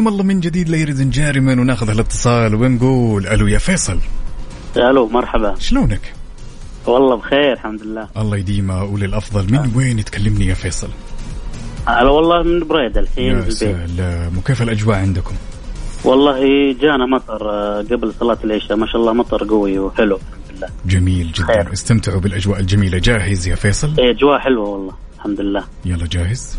حياكم 0.00 0.12
الله 0.12 0.24
من 0.24 0.40
جديد 0.40 0.68
ليرد 0.68 1.10
جارما 1.10 1.52
وناخذ 1.52 1.90
الاتصال 1.90 2.54
ونقول 2.54 3.26
الو 3.26 3.46
يا 3.46 3.58
فيصل 3.58 3.98
الو 4.76 5.06
مرحبا 5.08 5.54
شلونك؟ 5.58 6.12
والله 6.86 7.16
بخير 7.16 7.52
الحمد 7.52 7.82
لله 7.82 8.08
الله 8.16 8.36
يديمه 8.36 8.84
وللافضل 8.84 9.52
من 9.52 9.58
أه. 9.58 9.70
وين 9.76 10.04
تكلمني 10.04 10.46
يا 10.46 10.54
فيصل؟ 10.54 10.88
هلا 11.86 12.08
والله 12.10 12.42
من 12.42 12.68
بريدة 12.68 13.00
الحين 13.00 13.36
يا 13.36 13.50
سلام 13.50 14.38
وكيف 14.38 14.62
الاجواء 14.62 14.96
عندكم؟ 14.96 15.34
والله 16.04 16.40
جانا 16.80 17.06
مطر 17.14 17.50
آه، 17.50 17.80
قبل 17.82 18.12
صلاة 18.20 18.38
العشاء 18.44 18.76
ما 18.76 18.86
شاء 18.86 18.96
الله 18.96 19.12
مطر 19.12 19.44
قوي 19.48 19.78
وحلو 19.78 20.16
الحمد 20.48 20.58
لله 20.58 20.68
جميل 20.86 21.32
جدا 21.32 21.46
خير. 21.46 21.72
استمتعوا 21.72 22.20
بالاجواء 22.20 22.60
الجميلة 22.60 22.98
جاهز 22.98 23.48
يا 23.48 23.54
فيصل؟ 23.54 23.90
ايه 23.98 24.10
اجواء 24.12 24.38
حلوة 24.38 24.68
والله 24.68 24.92
الحمد 25.16 25.40
لله 25.40 25.64
يلا 25.84 26.06
جاهز؟ 26.12 26.56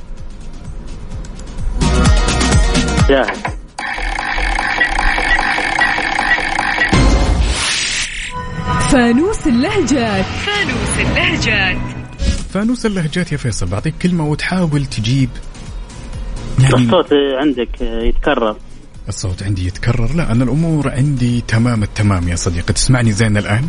جاهز 3.10 3.38
فانوس 8.94 9.48
اللهجات 9.48 10.26
فانوس 10.26 11.00
اللهجات 11.00 11.78
فانوس 12.54 12.86
اللهجات 12.86 13.32
يا 13.32 13.38
فيصل 13.38 13.66
بعطيك 13.66 13.94
كلمة 14.02 14.26
وتحاول 14.28 14.86
تجيب 14.86 15.30
يعني 16.60 16.74
الصوت 16.74 17.14
عندك 17.42 17.82
يتكرر 17.82 18.56
الصوت 19.10 19.44
عندي 19.44 19.68
يتكرر 19.68 20.16
لا 20.16 20.32
أنا 20.32 20.44
الأمور 20.44 20.90
عندي 20.90 21.44
تمام 21.48 21.84
التمام 21.84 22.30
يا 22.30 22.36
صديقي 22.36 22.74
تسمعني 22.74 23.12
زين 23.12 23.38
الآن 23.38 23.68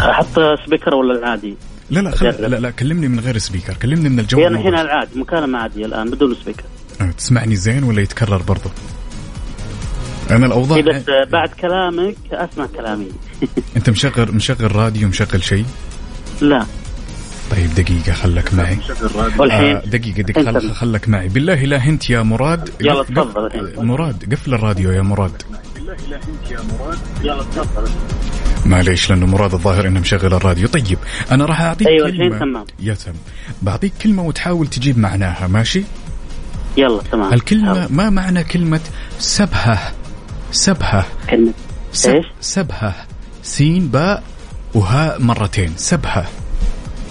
أحط 0.00 0.40
سبيكر 0.66 0.94
ولا 0.94 1.18
العادي 1.18 1.56
لا 1.90 2.00
لا 2.00 2.10
خل... 2.10 2.26
لا 2.26 2.46
لا 2.56 2.70
كلمني 2.70 3.08
من 3.08 3.20
غير 3.20 3.38
سبيكر 3.38 3.74
كلمني 3.74 4.08
من 4.08 4.20
الجو 4.20 4.38
يعني 4.38 4.54
الحين 4.56 4.74
العادي 4.74 5.20
مكالمة 5.20 5.58
عادية 5.58 5.86
الآن 5.86 6.10
بدون 6.10 6.34
سبيكر 6.34 6.64
أه، 7.00 7.10
تسمعني 7.10 7.56
زين 7.56 7.82
ولا 7.84 8.00
يتكرر 8.02 8.42
برضه؟ 8.42 8.70
انا 10.30 10.46
الاوضاع 10.46 10.76
إيه، 10.78 10.84
بس 10.84 11.08
آه، 11.08 11.24
بعد 11.32 11.48
كلامك 11.48 12.14
اسمع 12.32 12.66
كلامي 12.76 13.06
انت 13.76 13.90
مشغل 13.90 14.32
مشغل 14.34 14.76
راديو 14.76 15.08
مشغل 15.08 15.44
شيء؟ 15.44 15.64
لا 16.40 16.66
طيب 17.50 17.74
دقيقة 17.74 18.12
خلك 18.12 18.54
معي 18.54 18.78
آه 19.50 19.82
دقيقة 19.86 20.20
دقيقة 20.22 20.52
خل... 20.58 20.70
خلك 20.74 21.08
معي 21.08 21.28
بالله 21.28 21.64
لا 21.64 21.76
هنت 21.76 22.10
يا 22.10 22.22
مراد 22.22 22.70
يلا 22.80 23.02
تفضل 23.02 23.74
مراد 23.86 24.28
قفل 24.34 24.54
الراديو 24.54 24.90
يا 24.92 25.02
مراد 25.02 25.42
معليش 28.66 29.10
لانه 29.10 29.26
مراد 29.26 29.52
الظاهر 29.54 29.86
انه 29.86 30.00
مشغل 30.00 30.34
الراديو 30.34 30.68
طيب 30.68 30.98
انا 31.30 31.44
راح 31.44 31.60
اعطيك 31.60 31.88
أيوة 31.88 32.10
كلمه 32.10 32.64
يا 32.80 32.94
تم 32.94 33.12
بعطيك 33.62 33.92
كلمه 34.02 34.22
وتحاول 34.22 34.66
تجيب 34.66 34.98
معناها 34.98 35.46
ماشي 35.46 35.82
يلا 36.78 37.02
تمام 37.12 37.32
الكلمة 37.32 37.74
حلو. 37.74 37.86
ما 37.90 38.10
معنى 38.10 38.44
كلمة 38.44 38.80
سبهة 39.18 39.92
سبهة 40.52 41.04
كلمة 41.30 41.52
سب 41.92 42.14
ايش؟ 42.14 42.26
سبهة 42.40 42.94
سين 43.42 43.88
باء 43.88 44.22
وهاء 44.74 45.22
مرتين 45.22 45.72
سبهة 45.76 46.26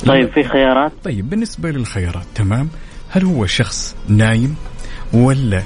طيب 0.05 0.31
في 0.33 0.43
خيارات؟ 0.43 0.91
طيب 1.03 1.29
بالنسبة 1.29 1.69
للخيارات 1.71 2.23
تمام 2.35 2.69
هل 3.09 3.25
هو 3.25 3.45
شخص 3.45 3.95
نايم 4.07 4.55
ولا 5.13 5.63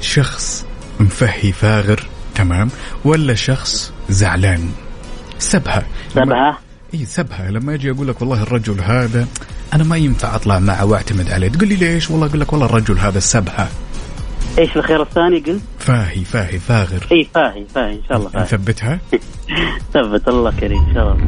شخص 0.00 0.66
مفهي 1.00 1.52
فاغر 1.52 2.00
تمام 2.34 2.68
ولا 3.04 3.34
شخص 3.34 3.92
زعلان 4.10 4.70
سبهة 5.38 5.82
سبهة 6.14 6.58
اي 6.94 7.04
سبهة 7.04 7.50
لما 7.50 7.74
اجي 7.74 7.90
اقول 7.90 8.08
لك 8.08 8.20
والله 8.20 8.42
الرجل 8.42 8.80
هذا 8.80 9.28
انا 9.74 9.84
ما 9.84 9.96
ينفع 9.96 10.34
اطلع 10.36 10.58
معه 10.58 10.84
واعتمد 10.84 11.30
عليه 11.32 11.48
تقول 11.48 11.68
لي 11.68 11.74
ليش 11.76 12.10
والله 12.10 12.26
اقول 12.26 12.40
لك 12.40 12.52
والله 12.52 12.66
الرجل 12.66 12.98
هذا 12.98 13.18
السبهه 13.18 13.68
ايش 14.58 14.76
الخير 14.76 15.02
الثاني 15.02 15.38
قلت؟ 15.40 15.62
فاهي 15.78 16.24
فاهي 16.24 16.58
فاغر 16.58 17.06
اي 17.12 17.28
فاهي 17.34 17.64
فاهي 17.74 17.92
ان 17.92 18.00
شاء 18.08 18.16
الله 18.18 18.28
فاهي 18.28 18.42
نثبتها؟ 18.44 18.98
ثبت 19.94 20.28
الله 20.28 20.50
كريم 20.60 20.78
ان 20.88 20.94
شاء 20.94 21.02
الله 21.02 21.24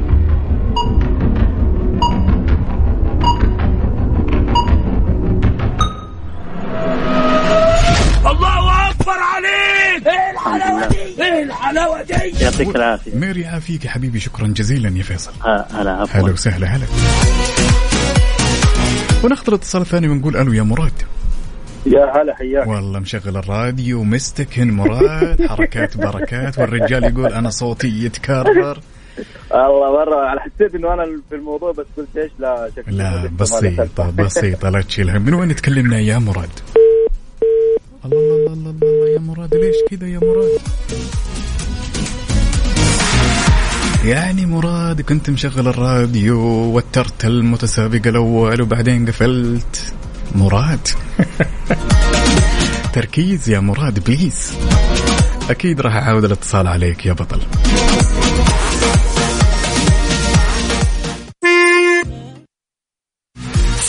الله 8.30 8.90
اكبر 8.90 9.12
عليك 9.12 10.06
ايه 10.06 10.32
الحلاوه 10.34 10.88
دي 10.88 11.24
ايه 11.24 11.42
الحلاوه 11.42 12.02
دي 12.02 12.12
يعطيك 12.42 12.76
العافيه 12.76 13.14
ميري 13.14 13.46
عافيك 13.46 13.84
يا 13.84 13.90
حبيبي 13.90 14.20
شكرا 14.20 14.46
جزيلا 14.46 14.98
يا 14.98 15.02
فيصل 15.02 15.30
هلا 15.70 15.90
عفوا 15.90 16.20
هلا 16.20 16.32
وسهلا 16.32 16.66
هلا 16.76 16.86
وناخذ 19.24 19.44
الاتصال 19.48 19.80
الثاني 19.82 20.08
ونقول 20.08 20.36
الو 20.36 20.52
يا 20.52 20.62
مراد 20.62 20.92
يا 21.86 22.12
هلا 22.22 22.34
حياك 22.36 22.66
والله 22.68 22.98
مشغل 23.00 23.36
الراديو 23.36 24.04
مستكن 24.04 24.70
مراد 24.70 25.46
حركات 25.46 25.96
بركات 25.96 26.58
والرجال 26.58 27.04
يقول 27.04 27.32
انا 27.32 27.50
صوتي 27.50 27.88
يتكرر 28.04 28.78
والله 29.50 29.92
مره 29.92 30.38
حسيت 30.38 30.74
انه 30.74 30.94
انا 30.94 31.04
في 31.28 31.34
الموضوع 31.34 31.72
بس 31.72 31.86
قلت 31.96 32.16
ايش 32.16 32.30
لا 32.38 32.70
شكل 32.76 32.96
لا 32.96 33.30
بسيطه 33.40 34.10
بسيطه 34.18 34.68
لا 34.68 34.80
تشيلها 34.80 35.18
من 35.18 35.34
وين 35.34 35.54
تكلمنا 35.56 35.98
يا 36.00 36.18
مراد 36.18 36.50
الله 38.04 38.16
الله 38.18 38.52
الله, 38.52 38.70
الله 38.70 39.08
يا 39.14 39.18
مراد 39.20 39.54
ليش 39.54 39.76
كذا 39.90 40.08
يا 40.08 40.18
مراد 40.22 40.60
يعني 44.04 44.46
مراد 44.46 45.00
كنت 45.00 45.30
مشغل 45.30 45.68
الراديو 45.68 46.38
وترت 46.76 47.24
المتسابق 47.24 48.06
الاول 48.06 48.62
وبعدين 48.62 49.06
قفلت 49.08 49.92
مراد 50.34 50.88
تركيز 52.94 53.48
يا 53.50 53.60
مراد 53.60 54.04
بليز 54.04 54.52
اكيد 55.50 55.80
راح 55.80 55.96
اعاود 55.96 56.24
الاتصال 56.24 56.66
عليك 56.66 57.06
يا 57.06 57.12
بطل 57.12 57.40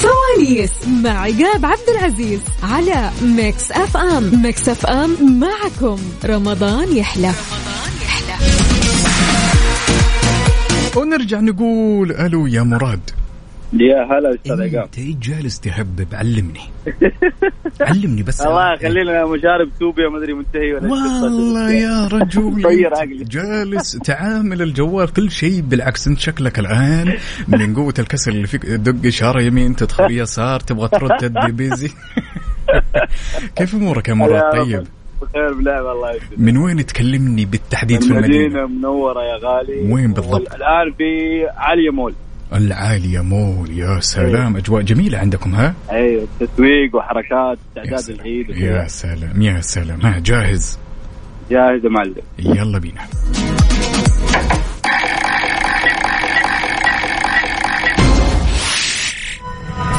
كواليس 0.02 0.88
مع 1.04 1.20
عقاب 1.22 1.66
عبد 1.66 1.90
العزيز 1.98 2.40
على 2.64 3.12
ميكس 3.24 3.72
اف 3.72 3.98
ام 3.98 4.42
ميكس 4.44 4.70
اف 4.70 4.86
ام 4.86 5.40
معكم 5.40 5.98
رمضان 6.26 6.98
يحلى 6.98 7.28
رمضان. 7.28 7.71
ونرجع 10.98 11.40
نقول 11.40 12.12
الو 12.12 12.48
يا 12.48 12.62
مراد 12.64 13.00
يا 13.74 13.98
هلا 14.04 14.36
استاذ 14.36 14.60
إيه، 14.62 14.78
عقاب 14.78 14.90
انت 14.98 15.24
جالس 15.24 15.60
تهبب 15.60 16.08
علمني 16.14 16.60
علمني 17.82 18.24
بس 18.24 18.42
الله 18.42 18.64
آه، 18.74 18.88
لنا 18.90 19.26
مشارب 19.26 19.70
توبيا 19.80 20.10
ما 20.10 20.18
ادري 20.18 20.34
منتهي 20.34 20.74
ولا 20.74 20.88
والله 20.92 21.72
يا 21.72 22.08
رجل 22.08 23.26
جالس 23.38 23.92
تعامل 23.92 24.62
الجوال 24.62 25.14
كل 25.14 25.32
شيء 25.32 25.62
بالعكس 25.62 26.08
انت 26.08 26.20
شكلك 26.20 26.60
الان 26.60 27.14
من 27.48 27.76
قوه 27.76 27.94
الكسر 28.00 28.32
اللي 28.32 28.48
فيك 28.48 28.66
دق 28.66 29.08
اشاره 29.08 29.42
يمين 29.42 29.76
تدخل 29.76 30.12
يسار 30.18 30.60
تبغى 30.60 30.88
ترد 30.88 31.18
تدي 31.20 31.52
بيزي 31.52 31.92
كيف 33.58 33.76
امورك 33.76 34.10
يا 34.10 34.14
مراد 34.14 34.42
طيب؟ 34.58 34.88
بخير 35.22 35.54
بلعب 35.54 35.86
الله 35.86 36.10
يسلمك 36.12 36.34
من 36.40 36.58
وين 36.58 36.86
تكلمني 36.86 37.46
بالتحديد 37.46 38.04
في 38.04 38.12
المدينه؟ 38.12 38.38
المدينه 38.46 38.68
منوره 38.68 39.22
يا 39.24 39.38
غالي 39.44 39.94
وين 39.94 40.14
بالضبط؟ 40.14 40.54
الان 40.56 40.92
في 40.98 41.40
عاليه 41.58 41.92
مول 41.92 42.14
العالية 42.54 43.22
مول 43.22 43.72
يا 43.78 44.00
سلام 44.00 44.48
أيوه. 44.48 44.58
أجواء 44.58 44.82
جميلة 44.82 45.18
عندكم 45.18 45.56
ها؟ 45.56 45.74
أيوة 45.92 46.28
تسويق 46.40 46.96
وحركات 46.96 47.58
استعداد 47.78 48.10
العيد 48.20 48.50
يا 48.50 48.88
سلام 48.88 49.42
يا 49.42 49.62
سلام 49.62 50.02
ها 50.02 50.20
جاهز؟ 50.26 50.80
جاهز 51.52 51.86
يا 51.86 51.90
معلم 51.90 52.14
يلا 52.40 52.80
بينا 52.80 53.02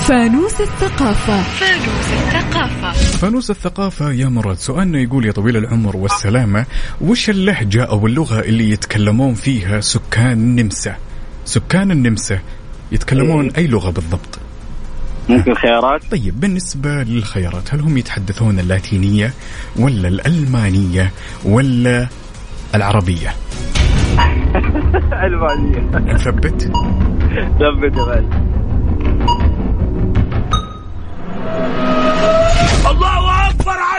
فانوس 0.08 0.60
الثقافة 0.60 1.42
فانوس 1.42 1.72
الثقافة 1.80 2.21
الثقافة 2.42 2.92
فانوس 2.92 3.50
الثقافة 3.50 4.10
يا 4.12 4.28
مراد 4.28 4.56
سؤالنا 4.56 5.00
يقول 5.00 5.26
يا 5.26 5.32
طويل 5.32 5.56
العمر 5.56 5.96
والسلامة 5.96 6.66
وش 7.00 7.30
اللهجة 7.30 7.84
أو 7.84 8.06
اللغة 8.06 8.40
اللي 8.40 8.70
يتكلمون 8.70 9.34
فيها 9.34 9.80
سكان 9.80 10.32
النمسا 10.32 10.96
سكان 11.44 11.90
النمسا 11.90 12.38
يتكلمون 12.92 13.50
أي 13.50 13.66
لغة 13.66 13.90
بالضبط 13.90 14.38
ممكن 15.28 15.54
خيارات 15.54 16.02
طيب 16.10 16.40
بالنسبة 16.40 17.02
للخيارات 17.02 17.74
هل 17.74 17.80
هم 17.80 17.98
يتحدثون 17.98 18.58
اللاتينية 18.58 19.30
ولا 19.76 20.08
الألمانية 20.08 21.10
ولا 21.44 22.06
العربية 22.74 23.28
ألمانية 25.26 26.16
ثبت 26.16 26.62
ثبت 27.60 27.96
يا 27.96 28.61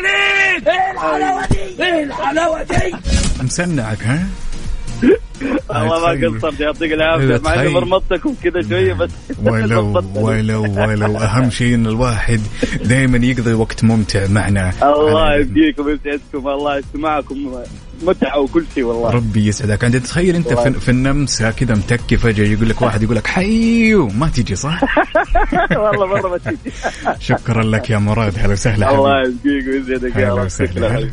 عليك 0.08 0.68
ايه 0.68 0.92
الحلاوه 0.92 1.46
دي 1.46 1.84
ايه 1.86 2.04
الحلاوه 2.04 2.64
دي 2.64 2.94
مسنعك 3.44 4.04
ها 4.04 4.28
والله 5.70 6.00
ما 6.00 6.06
طيب. 6.06 6.36
قصرت 6.36 6.60
يعطيك 6.60 6.92
العافيه 6.94 7.28
مع 7.44 7.54
اني 7.54 7.62
طيب. 7.64 7.72
مرمطتكم 7.72 8.36
كذا 8.44 8.62
شويه 8.70 8.94
بس 8.94 9.10
ولو 9.46 10.02
ولو 10.16 10.62
ولو 10.76 11.18
اهم 11.18 11.50
شيء 11.50 11.76
ان 11.76 11.88
الواحد 11.88 12.42
دائما 12.84 13.26
يقضي 13.26 13.54
وقت 13.54 13.84
ممتع 13.84 14.28
معنا 14.28 14.72
الله 14.84 15.36
يبقيكم 15.36 15.86
ويسعدكم 15.86 16.48
الله 16.48 16.78
يسمعكم 16.78 17.56
متعه 18.02 18.40
وكل 18.40 18.66
شيء 18.76 18.84
والله 18.84 19.10
ربي 19.10 19.48
يسعدك 19.48 19.84
انت 19.84 19.96
تخيل 19.96 20.36
انت 20.36 20.54
في, 20.54 20.72
في 20.80 20.90
النمسا 20.90 21.52
كذا 21.52 21.76
متكي 21.76 22.18
فجاه 22.18 22.44
يقول 22.46 22.70
لك 22.70 22.82
واحد 22.82 23.04
يقول 23.04 23.16
لك 23.16 23.28
حيو 23.28 24.08
ما 24.08 24.30
تجي 24.30 24.56
صح؟ 24.56 24.82
والله 25.84 26.06
مره 26.08 26.30
ما 26.30 26.38
تجي 26.38 26.58
شكرا 27.30 27.64
لك 27.64 27.90
يا 27.90 27.98
مراد 27.98 28.40
هلا 28.40 28.52
وسهلا 28.54 28.96
الله 28.96 29.22
يسقيك 29.22 29.66
ويسعدك 29.68 30.16
يا 30.16 30.34
رب 30.36 31.10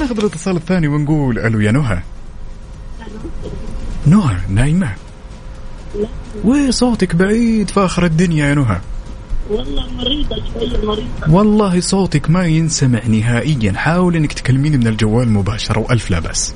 ناخذ 0.00 0.18
الاتصال 0.18 0.56
الثاني 0.56 0.88
ونقول 0.88 1.38
الو 1.38 1.60
يا 1.60 1.72
نهى 1.72 1.98
نهى 4.06 4.36
نايمه 4.48 4.92
وصوتك 6.44 7.14
بعيد 7.16 7.70
فاخر 7.70 8.04
الدنيا 8.04 8.46
يا 8.48 8.54
نهى 8.54 8.80
والله 9.50 9.90
مريضة 9.92 10.36
مريضة 10.86 11.02
والله 11.28 11.80
صوتك 11.80 12.30
ما 12.30 12.46
ينسمع 12.46 13.06
نهائيا 13.06 13.72
حاول 13.76 14.16
انك 14.16 14.32
تكلميني 14.32 14.76
من 14.76 14.86
الجوال 14.86 15.28
مباشرة 15.28 15.78
والف 15.78 16.10
لا 16.10 16.18
بأس 16.20 16.54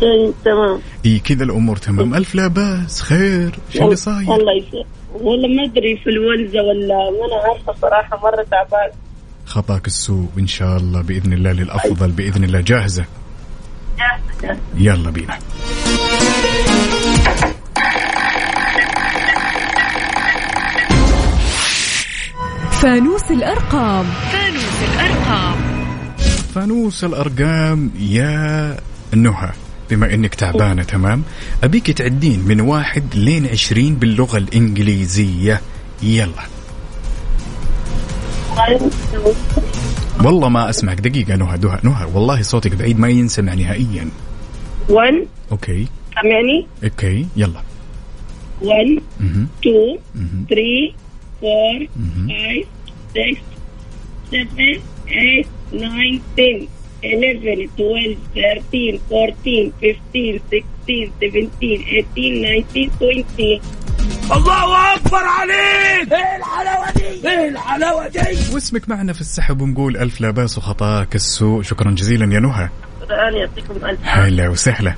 طيب، 0.00 0.32
تمام 0.44 0.80
اي 1.06 1.18
كذا 1.18 1.44
الامور 1.44 1.76
تمام 1.76 2.14
الف 2.14 2.34
لا 2.34 2.46
باس 2.46 3.00
خير 3.02 3.58
شو 3.74 3.84
اللي 3.84 3.96
صاير 3.96 4.18
الله 4.34 4.52
يسلمك 4.66 4.86
والله 5.14 5.48
ما 5.48 5.64
ادري 5.64 5.96
في 5.96 6.10
الولزه 6.10 6.60
ولا 6.62 6.96
ما 6.98 7.26
انا 7.26 7.42
عارفه 7.52 7.80
صراحه 7.80 8.20
مره 8.22 8.46
تعبان 8.50 8.90
خطاك 9.46 9.86
السوء 9.86 10.28
ان 10.38 10.46
شاء 10.46 10.76
الله 10.76 11.00
باذن 11.02 11.32
الله 11.32 11.52
للافضل 11.52 12.10
باذن 12.10 12.44
الله 12.44 12.60
جاهزه 12.60 13.04
جاهزه 13.98 14.56
يلا 14.76 15.10
بينا 15.10 15.38
فانوس 22.82 23.30
الأرقام 23.30 24.04
فانوس 24.04 24.82
الأرقام 24.94 25.54
فانوس 26.54 27.04
الأرقام 27.04 27.90
يا 27.98 28.76
نهى 29.16 29.50
بما 29.90 30.14
انك 30.14 30.34
تعبانه 30.34 30.82
تمام 30.82 31.22
ابيك 31.64 31.90
تعدين 31.90 32.40
من 32.40 32.60
واحد 32.60 33.02
لين 33.14 33.46
عشرين 33.46 33.94
باللغه 33.94 34.36
الانجليزيه 34.36 35.60
يلا 36.02 36.42
والله 40.24 40.48
ما 40.48 40.70
اسمعك 40.70 41.00
دقيقه 41.00 41.36
نهى 41.36 41.58
نهى 41.58 41.78
نهى 41.82 42.04
والله 42.14 42.42
صوتك 42.42 42.74
بعيد 42.74 43.00
ما 43.00 43.08
ينسمع 43.08 43.54
نهائيا 43.54 44.08
1 44.88 45.14
اوكي 45.52 45.86
سامعني 46.14 46.66
اوكي 46.84 47.26
يلا 47.36 47.60
1 48.62 49.02
2 49.64 49.98
3 50.50 50.62
4 51.38 51.38
5 51.38 51.38
6 51.38 51.38
7 54.30 54.82
8 55.06 55.46
9 55.72 56.20
10 56.36 56.68
11, 57.04 57.68
12, 57.76 58.16
13, 58.34 58.98
14, 59.10 59.72
15, 59.80 60.40
16, 60.50 61.12
17, 61.20 62.06
18, 62.16 62.64
19, 62.74 63.24
20 63.38 63.60
الله 64.36 64.94
اكبر 64.94 65.16
عليك 65.16 66.12
ايه 66.12 66.36
الحلاوه 66.36 66.92
دي 66.92 67.28
ايه 67.30 67.48
الحلاوه 67.48 68.08
دي 68.08 68.18
واسمك 68.54 68.88
معنا 68.88 69.12
في 69.12 69.20
السحب 69.20 69.60
ونقول 69.60 69.96
الف 69.96 70.20
لا 70.20 70.30
باس 70.30 70.58
وخطاك 70.58 71.14
السوء 71.14 71.62
شكرا 71.62 71.90
جزيلا 71.90 72.34
يا 72.34 72.40
نهى 72.40 72.68
يعطيكم 73.40 73.86
الف 73.86 74.00
هلا 74.02 74.48
وسهلا 74.48 74.94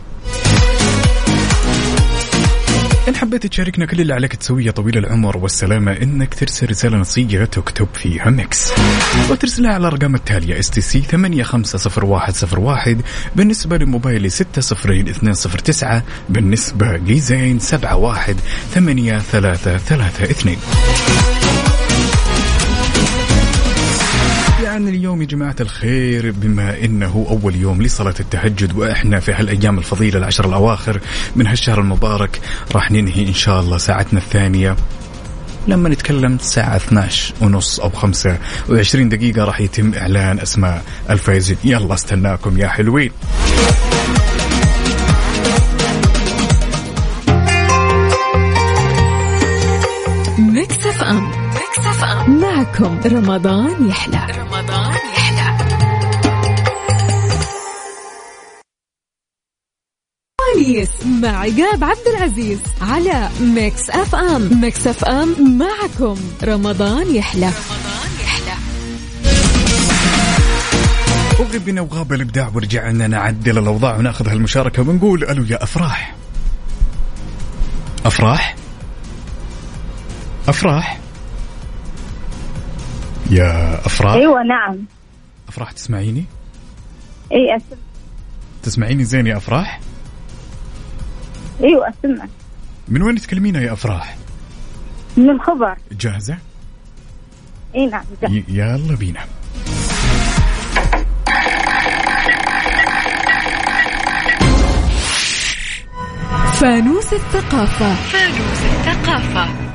إن 3.08 3.16
حبيت 3.16 3.46
تشاركنا 3.46 3.86
كل 3.86 4.00
اللي 4.00 4.14
عليك 4.14 4.34
تسويه 4.36 4.70
طويل 4.70 4.98
العمر 4.98 5.36
والسلامة 5.36 5.92
إنك 5.92 6.34
ترسل 6.34 6.70
رسالة 6.70 6.96
نصية 6.98 7.44
تكتب 7.44 7.88
فيها 7.94 8.30
ميكس 8.30 8.72
وترسلها 9.30 9.70
على 9.70 9.78
الأرقام 9.80 10.14
التالية 10.14 10.58
اس 10.58 10.70
تي 10.70 10.80
سي 10.80 11.00
850101 11.00 13.00
بالنسبة 13.36 13.76
لموبايلي 13.76 14.28
60209 14.28 16.02
بالنسبة 16.28 16.96
لزين 16.96 17.58
8332 17.58 20.56
عن 24.70 24.88
اليوم 24.88 25.22
يا 25.22 25.26
جماعة 25.26 25.56
الخير 25.60 26.30
بما 26.30 26.84
انه 26.84 27.26
اول 27.30 27.56
يوم 27.56 27.82
لصلاة 27.82 28.14
التهجد 28.20 28.76
واحنا 28.78 29.20
في 29.20 29.32
هالايام 29.32 29.78
الفضيلة 29.78 30.18
العشر 30.18 30.44
الاواخر 30.46 31.00
من 31.36 31.46
هالشهر 31.46 31.80
المبارك 31.80 32.40
راح 32.74 32.90
ننهي 32.90 33.28
ان 33.28 33.34
شاء 33.34 33.60
الله 33.60 33.78
ساعتنا 33.78 34.20
الثانية 34.20 34.76
لما 35.68 35.88
نتكلم 35.88 36.34
الساعة 36.34 36.76
12 36.76 37.34
ونص 37.40 37.80
أو 37.80 37.90
25 37.90 39.08
دقيقة 39.08 39.44
راح 39.44 39.60
يتم 39.60 39.94
إعلان 39.94 40.38
أسماء 40.38 40.82
الفائزين 41.10 41.56
يلا 41.64 41.94
استناكم 41.94 42.58
يا 42.58 42.68
حلوين 42.68 43.10
ميكس 50.38 50.86
اف 50.86 51.02
ام 51.02 51.39
معاكم 52.70 53.00
رمضان 53.16 53.88
يحلى 53.88 54.26
رمضان 54.42 54.94
يحلى 55.14 55.58
كواليس 60.36 60.88
مع 61.06 61.28
عقاب 61.40 61.84
عبد 61.84 62.06
العزيز 62.18 62.58
على 62.80 63.28
ميكس 63.40 63.90
اف 63.90 64.14
ام 64.14 64.60
ميكس 64.60 64.86
اف 64.86 65.04
ام 65.04 65.58
معكم 65.58 66.18
رمضان 66.44 67.14
يحلى 67.14 67.46
رمضان 67.46 68.22
يحلى 68.22 68.54
وغبنا 71.40 71.80
وغاب 71.80 72.12
الابداع 72.12 72.50
ورجعنا 72.54 73.06
نعدل 73.06 73.58
الاوضاع 73.58 73.96
وناخذ 73.96 74.28
هالمشاركه 74.28 74.82
ونقول 74.82 75.24
الو 75.24 75.44
يا 75.44 75.62
افراح 75.64 76.14
افراح 78.06 78.56
افراح 80.48 80.98
يا 83.30 83.86
افراح 83.86 84.12
ايوه 84.12 84.42
نعم 84.42 84.76
افراح 85.48 85.72
تسمعيني؟ 85.72 86.24
اي 87.32 87.56
اسمع 87.56 87.78
تسمعيني 88.62 89.04
زين 89.04 89.26
يا 89.26 89.36
افراح؟ 89.36 89.80
ايوه 91.62 91.88
اسمع 91.88 92.24
من 92.88 93.02
وين 93.02 93.14
تكلمينا 93.16 93.60
يا 93.62 93.72
افراح؟ 93.72 94.16
من 95.16 95.30
الخبر 95.30 95.74
جاهزة؟ 95.92 96.36
اي 97.74 97.86
نعم 97.86 98.04
جاهزة 98.22 98.44
يلا 98.48 98.94
بينا 98.96 99.20
فانوس 106.60 107.12
الثقافة 107.12 107.94
فانوس 107.94 108.62
الثقافة 108.64 109.69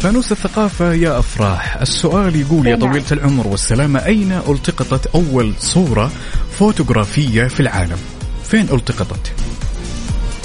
فانوس 0.00 0.32
الثقافة 0.32 0.92
يا 0.94 1.18
أفراح 1.18 1.76
السؤال 1.76 2.36
يقول 2.36 2.66
يا 2.66 2.76
نعم. 2.76 2.90
طويلة 2.90 3.04
العمر 3.12 3.46
والسلامة 3.46 4.04
أين 4.06 4.32
التقطت 4.48 5.06
أول 5.06 5.52
صورة 5.58 6.10
فوتوغرافية 6.58 7.44
في 7.44 7.60
العالم 7.60 7.96
فين 8.44 8.66
التقطت 8.72 9.32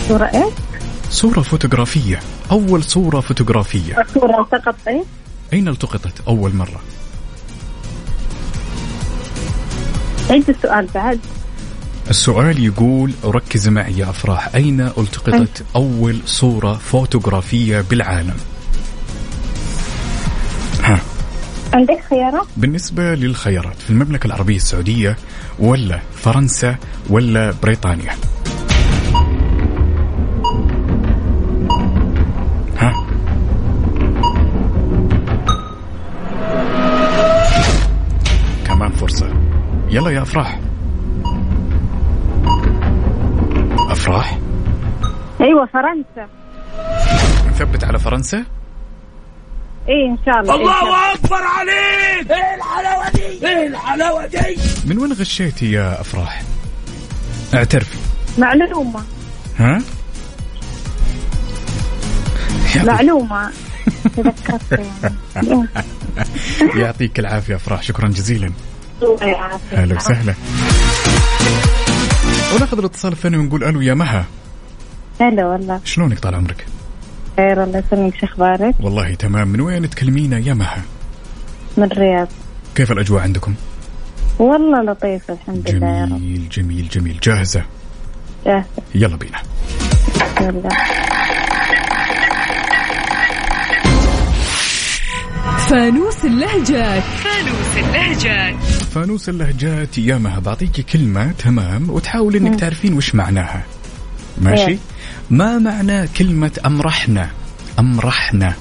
صورة 0.08 0.26
إيه؟ 0.26 0.50
صورة 1.10 1.42
فوتوغرافية 1.42 2.20
أول 2.52 2.84
صورة 2.84 3.20
فوتوغرافية 3.20 3.96
صورة 4.14 4.42
التقطت 4.42 4.88
إيه؟ 4.88 5.04
أين 5.54 5.68
التقطت 5.68 6.14
أول 6.28 6.56
مرة؟ 6.56 6.82
عيد 10.30 10.50
السؤال 10.50 10.88
بعد 10.96 11.20
السؤال 12.10 12.64
يقول 12.64 13.12
ركز 13.26 13.68
معي 13.68 13.98
يا 13.98 14.10
أفراح 14.10 14.56
أين 14.56 14.82
التقطت 14.82 15.64
أول 15.76 16.18
صورة 16.26 16.74
فوتوغرافية 16.74 17.82
بالعالم؟ 17.82 18.38
عندك 21.74 22.02
خيارات؟ 22.10 22.48
بالنسبة 22.58 23.04
للخيارات 23.04 23.74
في 23.76 23.90
المملكة 23.90 24.28
العربية 24.28 24.56
السعودية 24.56 25.16
ولا 25.60 26.00
فرنسا 26.14 26.76
ولا 27.10 27.54
بريطانيا؟ 27.64 28.12
ها؟ 32.78 32.94
كمان 38.68 38.92
فرصة 38.92 39.28
يلا 39.90 40.12
يا 40.12 40.22
أفراح 40.22 40.60
أفراح؟ 43.90 44.38
أيوة 45.42 45.66
فرنسا 45.66 46.30
نثبت 47.50 47.84
على 47.84 48.00
فرنسا؟ 48.00 48.46
ايه 49.90 50.10
ان 50.12 50.18
شاء 50.26 50.40
الله 50.40 50.56
الله 50.56 51.06
إيه 51.06 51.14
اكبر 51.16 51.42
عليك 51.44 52.32
ايه 52.32 52.56
الحلاوه 52.56 53.08
دي 53.10 53.48
ايه 53.48 53.68
الحلاوه 53.68 54.26
دي 54.26 54.40
من 54.86 54.98
وين 55.00 55.14
غشيتي 55.14 55.72
يا 55.72 56.02
افراح؟ 56.02 56.42
اعترفي 57.54 57.98
معلومه 58.38 59.04
ها؟ 59.58 59.82
معلومه 62.84 63.52
تذكرت 64.18 64.86
يعني 65.36 65.68
يعطيك 66.76 67.20
العافيه 67.20 67.56
افراح 67.56 67.82
شكرا 67.84 68.08
جزيلا 68.08 68.52
الله 69.02 69.26
يعافيك 69.28 69.74
اهلا 69.80 69.96
وسهلا 69.96 70.34
وناخذ 72.56 72.78
الاتصال 72.78 73.12
الثاني 73.12 73.38
ونقول 73.38 73.64
الو 73.64 73.82
يا 73.82 73.94
مها 73.94 74.26
هلا 75.22 75.48
والله 75.48 75.82
شلونك 75.84 76.20
طال 76.20 76.36
عمرك؟ 76.36 76.66
بخير 77.38 77.64
الله 77.64 77.80
يسلمك 77.88 78.16
شو 78.16 78.26
اخبارك؟ 78.26 78.76
والله 78.80 79.14
تمام 79.14 79.48
من 79.48 79.62
وين 79.62 79.90
تكلمينا 79.90 80.38
يا 80.38 80.54
مها؟ 80.54 80.82
من 81.78 81.84
الرياض 81.84 82.28
كيف 82.76 82.92
الاجواء 82.92 83.22
عندكم؟ 83.24 83.54
والله 84.40 84.82
لطيفة 84.84 85.34
الحمد 85.34 85.64
جميل 85.64 85.82
لله 85.84 86.08
جميل 86.18 86.48
جميل 86.52 86.88
جميل 86.92 87.20
جاهزة؟ 87.24 87.64
جاهزة 88.46 88.66
يلا 88.96 89.16
بينا 89.16 89.40
يلا 90.42 90.70
فانوس 95.70 96.26
اللهجات 96.26 97.04
فانوس 97.04 97.78
اللهجات 97.78 98.56
فانوس 98.64 99.30
اللهجات 99.30 99.98
يا 99.98 100.18
مها 100.18 100.40
بعطيكي 100.40 100.84
كلمة 100.84 101.32
تمام 101.32 101.90
وتحاولي 101.90 102.38
انك 102.38 102.60
تعرفين 102.60 102.94
وش 102.94 103.16
معناها 103.16 103.64
ماشي؟ 104.42 104.68
إيه. 104.68 104.78
ما 105.30 105.58
معنى 105.60 106.08
كلمة 106.08 106.52
أمرحنا 106.66 107.30
أمرحنا 107.80 108.54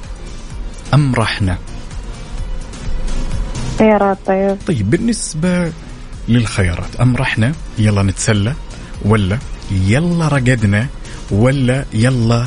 أمرحنا 0.95 1.57
خيارات 3.79 4.19
طيب 4.27 4.57
طيب 4.67 4.91
بالنسبة 4.91 5.73
للخيارات 6.29 6.97
أمرحنا 7.01 7.53
يلا 7.79 8.03
نتسلى 8.03 8.53
ولا 9.05 9.39
يلا 9.71 10.29
رقدنا 10.29 10.87
ولا 11.31 11.85
يلا 11.95 12.47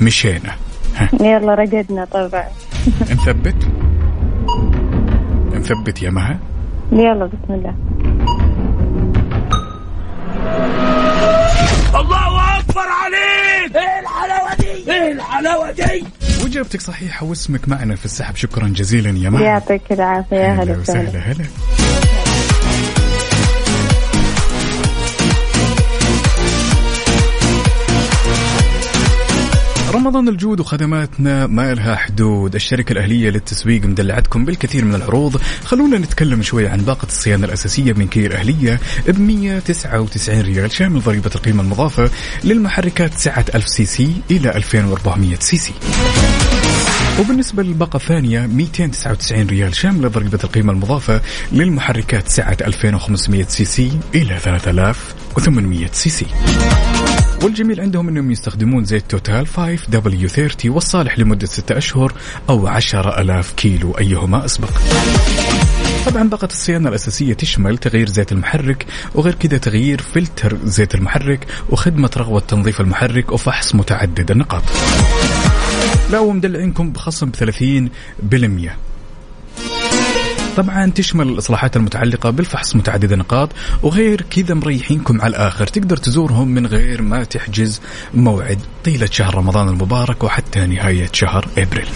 مشينا 0.00 0.50
ها. 0.96 1.08
يلا 1.20 1.54
رقدنا 1.54 2.04
طبعا 2.04 2.44
نثبت 3.10 3.68
نثبت 5.52 6.02
يا 6.02 6.10
مها 6.10 6.38
يلا 6.92 7.24
بسم 7.26 7.52
الله 7.54 7.74
الله 12.00 12.27
اكبر 12.78 12.90
عليك 12.92 13.76
ايه 13.76 14.00
الحلاوه 14.00 14.54
دي 14.54 14.92
ايه 14.92 15.12
الحلاوه 15.12 15.70
دي 15.70 16.04
وجبتك 16.44 16.80
صحيحه 16.80 17.26
واسمك 17.26 17.68
معنا 17.68 17.96
في 17.96 18.04
السحب 18.04 18.36
شكرا 18.36 18.68
جزيلا 18.76 19.18
يا 19.18 19.30
مان 19.30 19.42
يعطيك 19.42 19.92
العافيه 19.92 20.52
هلا 20.62 20.78
وسهلا 20.78 21.18
هلا 21.18 21.44
رمضان 29.98 30.28
الجود 30.28 30.60
وخدماتنا 30.60 31.46
ما 31.46 31.74
لها 31.74 31.94
حدود 31.96 32.54
الشركة 32.54 32.92
الأهلية 32.92 33.30
للتسويق 33.30 33.84
مدلعتكم 33.86 34.44
بالكثير 34.44 34.84
من 34.84 34.94
العروض 34.94 35.36
خلونا 35.64 35.98
نتكلم 35.98 36.42
شوي 36.42 36.68
عن 36.68 36.78
باقة 36.78 37.06
الصيانة 37.06 37.44
الأساسية 37.46 37.92
من 37.92 38.08
كير 38.08 38.34
أهلية 38.36 38.80
ب 39.08 39.20
199 39.20 40.40
ريال 40.40 40.72
شامل 40.72 41.00
ضريبة 41.00 41.30
القيمة 41.34 41.62
المضافة 41.62 42.10
للمحركات 42.44 43.14
سعة 43.14 43.44
1000 43.54 43.68
سي 43.68 43.84
سي 43.86 44.10
إلى 44.30 44.56
2400 44.56 45.36
سي 45.36 45.56
سي 45.56 45.72
وبالنسبة 47.20 47.62
للباقة 47.62 47.96
الثانية 47.96 48.46
299 48.46 49.46
ريال 49.46 49.74
شاملة 49.74 50.08
ضريبة 50.08 50.38
القيمة 50.44 50.72
المضافة 50.72 51.20
للمحركات 51.52 52.28
سعة 52.28 52.56
2500 52.60 53.44
سي 53.44 53.64
سي 53.64 53.90
إلى 54.14 54.38
3800 54.38 55.86
سي 55.92 56.10
سي 56.10 56.26
والجميل 57.44 57.80
عندهم 57.80 58.08
انهم 58.08 58.30
يستخدمون 58.30 58.84
زيت 58.84 59.04
توتال 59.08 59.46
5 59.46 59.82
W30 59.84 60.66
والصالح 60.66 61.18
لمدة 61.18 61.46
6 61.46 61.78
أشهر 61.78 62.12
أو 62.48 62.66
10000 62.66 63.52
كيلو 63.52 63.92
أيهما 63.98 64.44
أسبق 64.44 64.70
طبعا 66.06 66.22
باقة 66.28 66.46
الصيانة 66.52 66.88
الأساسية 66.88 67.34
تشمل 67.34 67.78
تغيير 67.78 68.08
زيت 68.08 68.32
المحرك 68.32 68.86
وغير 69.14 69.34
كذا 69.34 69.58
تغيير 69.58 70.00
فلتر 70.02 70.58
زيت 70.64 70.94
المحرك 70.94 71.46
وخدمة 71.70 72.10
رغوة 72.16 72.40
تنظيف 72.40 72.80
المحرك 72.80 73.32
وفحص 73.32 73.74
متعدد 73.74 74.30
النقاط 74.30 74.62
لا 76.12 76.18
ومدلعينكم 76.18 76.92
بخصم 76.92 77.30
30% 78.70 78.78
طبعا 80.58 80.90
تشمل 80.90 81.28
الاصلاحات 81.28 81.76
المتعلقه 81.76 82.30
بالفحص 82.30 82.76
متعدد 82.76 83.12
النقاط 83.12 83.50
وغير 83.82 84.20
كذا 84.30 84.54
مريحينكم 84.54 85.20
على 85.20 85.30
الاخر 85.30 85.66
تقدر 85.66 85.96
تزورهم 85.96 86.48
من 86.48 86.66
غير 86.66 87.02
ما 87.02 87.24
تحجز 87.24 87.80
موعد 88.14 88.58
طيله 88.84 89.08
شهر 89.12 89.34
رمضان 89.34 89.68
المبارك 89.68 90.24
وحتى 90.24 90.66
نهايه 90.66 91.10
شهر 91.12 91.48
ابريل 91.58 91.86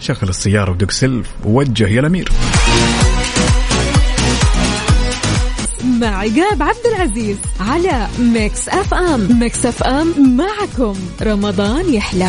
شغل 0.00 0.28
السياره 0.28 0.70
ودق 0.70 0.90
سلف 0.90 1.26
ووجه 1.44 1.88
يا 1.88 2.00
الامير 2.00 2.28
مع 6.00 6.18
عقاب 6.18 6.62
عبد 6.62 6.86
العزيز 6.96 7.36
على 7.60 8.06
ميكس 8.18 8.68
اف 8.68 8.94
ام 8.94 9.40
ميكس 9.40 9.66
اف 9.66 9.82
ام 9.82 10.36
معكم 10.36 10.94
رمضان 11.22 11.94
يحلى, 11.94 11.94
رمضان 11.94 11.94
يحلى. 11.94 12.28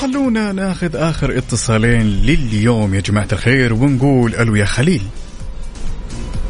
خلونا 0.00 0.52
ناخذ 0.52 0.96
اخر 0.96 1.38
اتصالين 1.38 2.00
لليوم 2.02 2.94
يا 2.94 3.00
جماعه 3.00 3.28
الخير 3.32 3.72
ونقول 3.74 4.34
الو 4.34 4.54
يا 4.54 4.64
خليل 4.64 5.02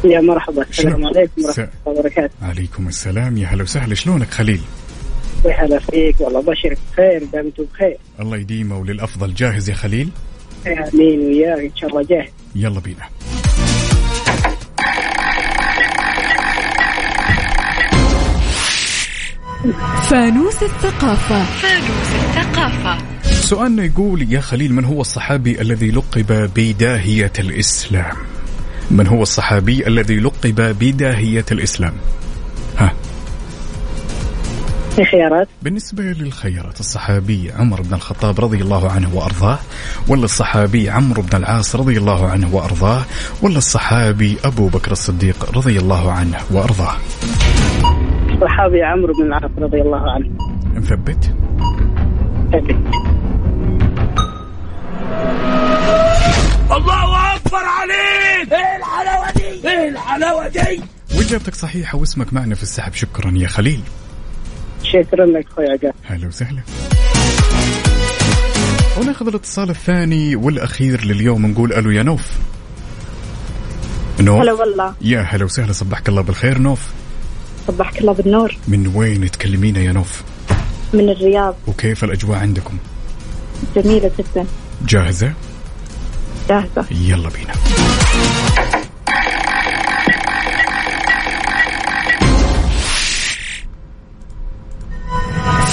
يا 0.05 0.21
مرحبا 0.21 0.61
السلام 0.69 1.05
عليكم 1.05 1.43
ورحمه 1.45 1.67
الله 1.87 1.99
وبركاته 1.99 2.31
عليكم 2.41 2.87
السلام 2.87 3.37
يا 3.37 3.47
هلا 3.47 3.63
وسهلا 3.63 3.95
شلونك 3.95 4.29
خليل؟ 4.29 4.61
يا 5.45 5.51
هلا 5.65 5.79
فيك 5.79 6.15
والله 6.21 6.41
بشرك 6.41 6.77
بخير 6.93 7.23
دمتم 7.33 7.63
بخير 7.73 7.97
الله 8.19 8.37
يديمه 8.37 8.77
وللافضل 8.77 9.33
جاهز 9.33 9.69
يا 9.69 9.75
خليل؟ 9.75 10.09
امين 10.67 11.19
وياك 11.19 11.59
ان 11.59 11.71
شاء 11.75 11.89
الله 11.89 12.05
جاهز 12.09 12.29
يلا 12.55 12.79
بينا 12.79 13.09
فانوس 20.09 20.63
الثقافة 20.63 21.43
فانوس 21.45 22.15
الثقافة 22.25 23.10
سؤالنا 23.41 23.83
يقول 23.85 24.33
يا 24.33 24.39
خليل 24.39 24.73
من 24.73 24.85
هو 24.85 25.01
الصحابي 25.01 25.61
الذي 25.61 25.91
لقب 25.91 26.51
بداهية 26.55 27.31
الإسلام 27.39 28.15
من 28.91 29.07
هو 29.07 29.21
الصحابي 29.21 29.87
الذي 29.87 30.19
لقب 30.19 30.55
بداهية 30.79 31.45
الإسلام 31.51 31.93
ها 32.77 32.91
الخيارات 34.99 35.47
بالنسبة 35.61 36.03
للخيارات 36.03 36.79
الصحابي 36.79 37.51
عمر 37.59 37.81
بن 37.81 37.93
الخطاب 37.93 38.39
رضي 38.41 38.57
الله 38.61 38.91
عنه 38.91 39.15
وأرضاه 39.15 39.59
ولا 40.07 40.25
الصحابي 40.25 40.89
عمرو 40.89 41.21
بن 41.21 41.37
العاص 41.37 41.75
رضي 41.75 41.97
الله 41.97 42.25
عنه 42.29 42.55
وأرضاه 42.55 43.03
ولا 43.41 43.57
الصحابي 43.57 44.37
أبو 44.43 44.67
بكر 44.67 44.91
الصديق 44.91 45.51
رضي 45.57 45.79
الله 45.79 46.11
عنه 46.11 46.37
وأرضاه 46.51 46.93
الصحابي 48.33 48.83
عمرو 48.83 49.13
بن 49.13 49.23
العاص 49.27 49.51
رضي 49.57 49.81
الله 49.81 50.11
عنه 50.11 50.29
مثبت؟ 50.75 51.31
الحلاوه 60.01 60.47
دي 60.47 60.81
واجابتك 61.17 61.55
صحيحه 61.55 61.97
واسمك 61.97 62.33
معنا 62.33 62.55
في 62.55 62.63
السحب 62.63 62.93
شكرا 62.93 63.31
يا 63.37 63.47
خليل 63.47 63.81
شكرا 64.83 65.25
لك 65.25 65.45
خويا 65.55 65.69
عقاب 65.71 65.93
هلا 66.05 66.27
وسهلا 66.27 66.61
وناخذ 68.99 69.27
الاتصال 69.27 69.69
الثاني 69.69 70.35
والاخير 70.35 71.05
لليوم 71.05 71.45
نقول 71.45 71.73
الو 71.73 71.91
يا 71.91 72.03
نوف 72.03 72.27
نوف 74.19 74.41
هلا 74.41 74.53
والله 74.53 74.93
يا 75.01 75.21
هلا 75.21 75.45
وسهلا 75.45 75.71
صبحك 75.73 76.09
الله 76.09 76.21
بالخير 76.21 76.57
نوف 76.57 76.81
صبحك 77.67 77.97
الله 77.97 78.13
بالنور 78.13 78.55
من 78.67 78.91
وين 78.95 79.31
تكلمينا 79.31 79.79
يا 79.79 79.91
نوف؟ 79.91 80.23
من 80.93 81.09
الرياض 81.09 81.55
وكيف 81.67 82.03
الاجواء 82.03 82.37
عندكم؟ 82.39 82.77
جميلة 83.75 84.11
جدا 84.19 84.45
جاهزة؟ 84.85 85.33
جاهزة 86.49 86.85
يلا 86.91 87.29
بينا 87.29 87.53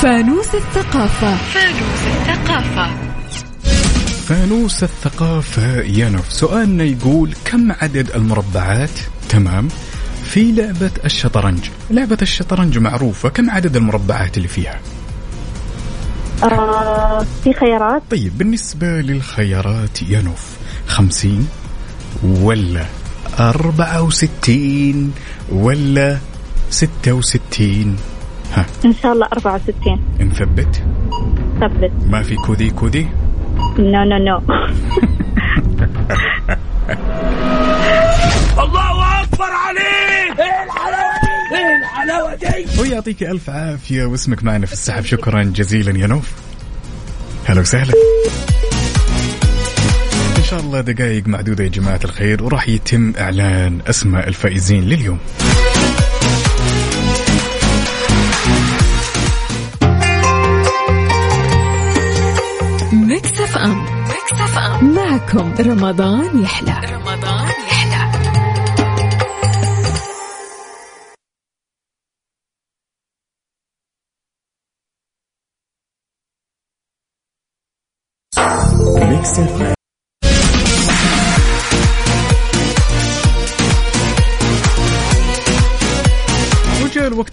فانوس 0.03 0.55
الثقافة 0.55 1.37
فانوس 1.37 2.31
الثقافة 2.31 2.89
فانوس 4.27 4.83
الثقافة 4.83 5.81
ينف 5.83 6.33
سؤالنا 6.33 6.85
يقول 6.85 7.35
كم 7.45 7.73
عدد 7.73 8.11
المربعات 8.15 8.91
تمام 9.29 9.69
في 10.25 10.53
لعبة 10.53 10.91
الشطرنج 11.05 11.59
لعبة 11.91 12.17
الشطرنج 12.23 12.79
معروفة 12.79 13.29
كم 13.29 13.51
عدد 13.51 13.77
المربعات 13.77 14.37
اللي 14.37 14.49
فيها 14.49 14.81
آه، 16.43 17.27
في 17.45 17.53
خيارات 17.53 18.03
طيب 18.11 18.39
بالنسبة 18.39 18.87
للخيارات 18.87 20.03
ينف 20.03 20.57
خمسين 20.87 21.49
ولا 22.23 22.85
أربعة 23.39 24.03
وستين 24.03 25.13
ولا 25.53 26.19
ستة 26.71 27.13
وستين 27.13 27.97
ها 28.55 28.67
ان 28.85 28.93
شاء 29.03 29.13
الله 29.13 29.27
64 29.27 30.01
نثبت 30.21 30.83
ثبت 31.61 31.93
ما 32.07 32.23
في 32.23 32.35
كودي 32.37 32.71
كودي 32.71 33.07
نو 33.79 34.03
نو 34.05 34.17
نو 34.25 34.39
الله 38.65 39.23
اكبر 39.23 39.45
عليك 39.45 40.39
ايه 40.41 40.65
الحلاوه 40.65 41.21
دي 41.25 41.57
ايه 41.57 41.79
الحلاوه 41.81 42.35
دي 42.75 42.81
ويعطيك 42.81 43.23
الف 43.23 43.51
عافيه 43.51 44.05
واسمك 44.05 44.45
معنا 44.45 44.67
في 44.67 44.73
السحب 44.73 45.05
شكرا 45.05 45.43
جزيلا 45.43 45.99
يا 45.99 46.07
نوف 46.07 46.33
هلا 47.47 47.61
وسهلا 47.61 47.93
ان 50.39 50.43
شاء 50.45 50.61
الله 50.61 50.81
دقائق 50.81 51.27
معدوده 51.29 51.65
يا 51.65 51.69
جماعه 51.69 52.01
الخير 52.05 52.45
وراح 52.45 52.69
يتم 52.69 53.13
اعلان 53.19 53.79
اسماء 53.91 54.29
الفائزين 54.29 54.85
لليوم 54.85 55.19
معكم 65.11 65.53
رمضان 65.61 66.39
يحلى 66.43 66.98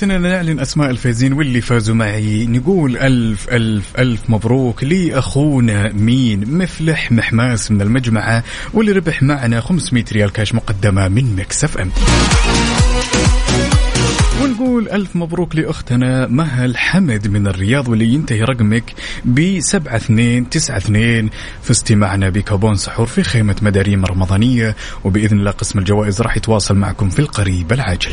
وقتنا 0.06 0.30
نعلن 0.30 0.60
اسماء 0.60 0.90
الفائزين 0.90 1.34
واللي 1.34 1.62
فازوا 1.62 1.96
معي 1.96 2.46
نقول 2.48 2.98
الف 2.98 3.50
الف 3.50 3.92
الف 4.00 4.30
مبروك 4.30 4.84
لاخونا 4.84 5.92
مين 5.94 6.58
مفلح 6.58 7.12
محماس 7.12 7.72
من 7.72 7.82
المجمعه 7.82 8.44
واللي 8.74 8.92
ربح 8.92 9.24
معنا 9.24 9.60
500 9.62 10.04
ريال 10.12 10.32
كاش 10.32 10.56
مقدمه 10.56 11.08
من 11.08 11.36
مكسف 11.36 11.78
ام 11.78 11.92
ونقول 14.44 14.90
ألف 14.90 15.16
مبروك 15.16 15.56
لأختنا 15.56 16.28
مهل 16.28 16.78
حمد 16.78 17.28
من 17.28 17.48
الرياض 17.48 17.88
واللي 17.88 18.06
ينتهي 18.14 18.42
رقمك 18.42 18.94
ب 19.26 19.60
7292 19.60 21.30
في 21.64 21.72
استماعنا 21.72 22.30
بكابون 22.30 22.76
سحور 22.76 23.06
في 23.06 23.24
خيمة 23.24 23.56
مداريم 23.62 24.06
رمضانية 24.06 24.76
وبإذن 25.04 25.40
الله 25.40 25.52
قسم 25.52 25.80
الجوائز 25.80 26.22
راح 26.22 26.38
يتواصل 26.38 26.76
معكم 26.76 27.10
في 27.10 27.20
القريب 27.20 27.72
العاجل 27.74 28.12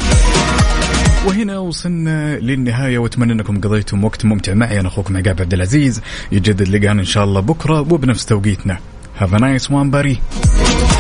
وهنا 1.27 1.59
وصلنا 1.59 2.39
للنهايه 2.39 2.99
واتمنى 2.99 3.33
انكم 3.33 3.61
قضيتم 3.61 4.05
وقت 4.05 4.25
ممتع 4.25 4.55
معي 4.55 4.81
انا 4.81 4.89
اخوكم 4.89 5.17
عقاب 5.17 5.41
عبد 5.41 5.55
العزيز 5.55 6.01
يجدد 6.33 6.69
لقاءنا 6.69 7.01
ان 7.01 7.05
شاء 7.07 7.25
الله 7.25 7.41
بكره 7.41 7.81
وبنفس 7.81 8.27
توقيتنا 8.27 8.79
هاف 9.19 9.35
ا 9.35 9.39
نايس 9.39 9.71
وان 9.71 9.91
باري 9.91 10.92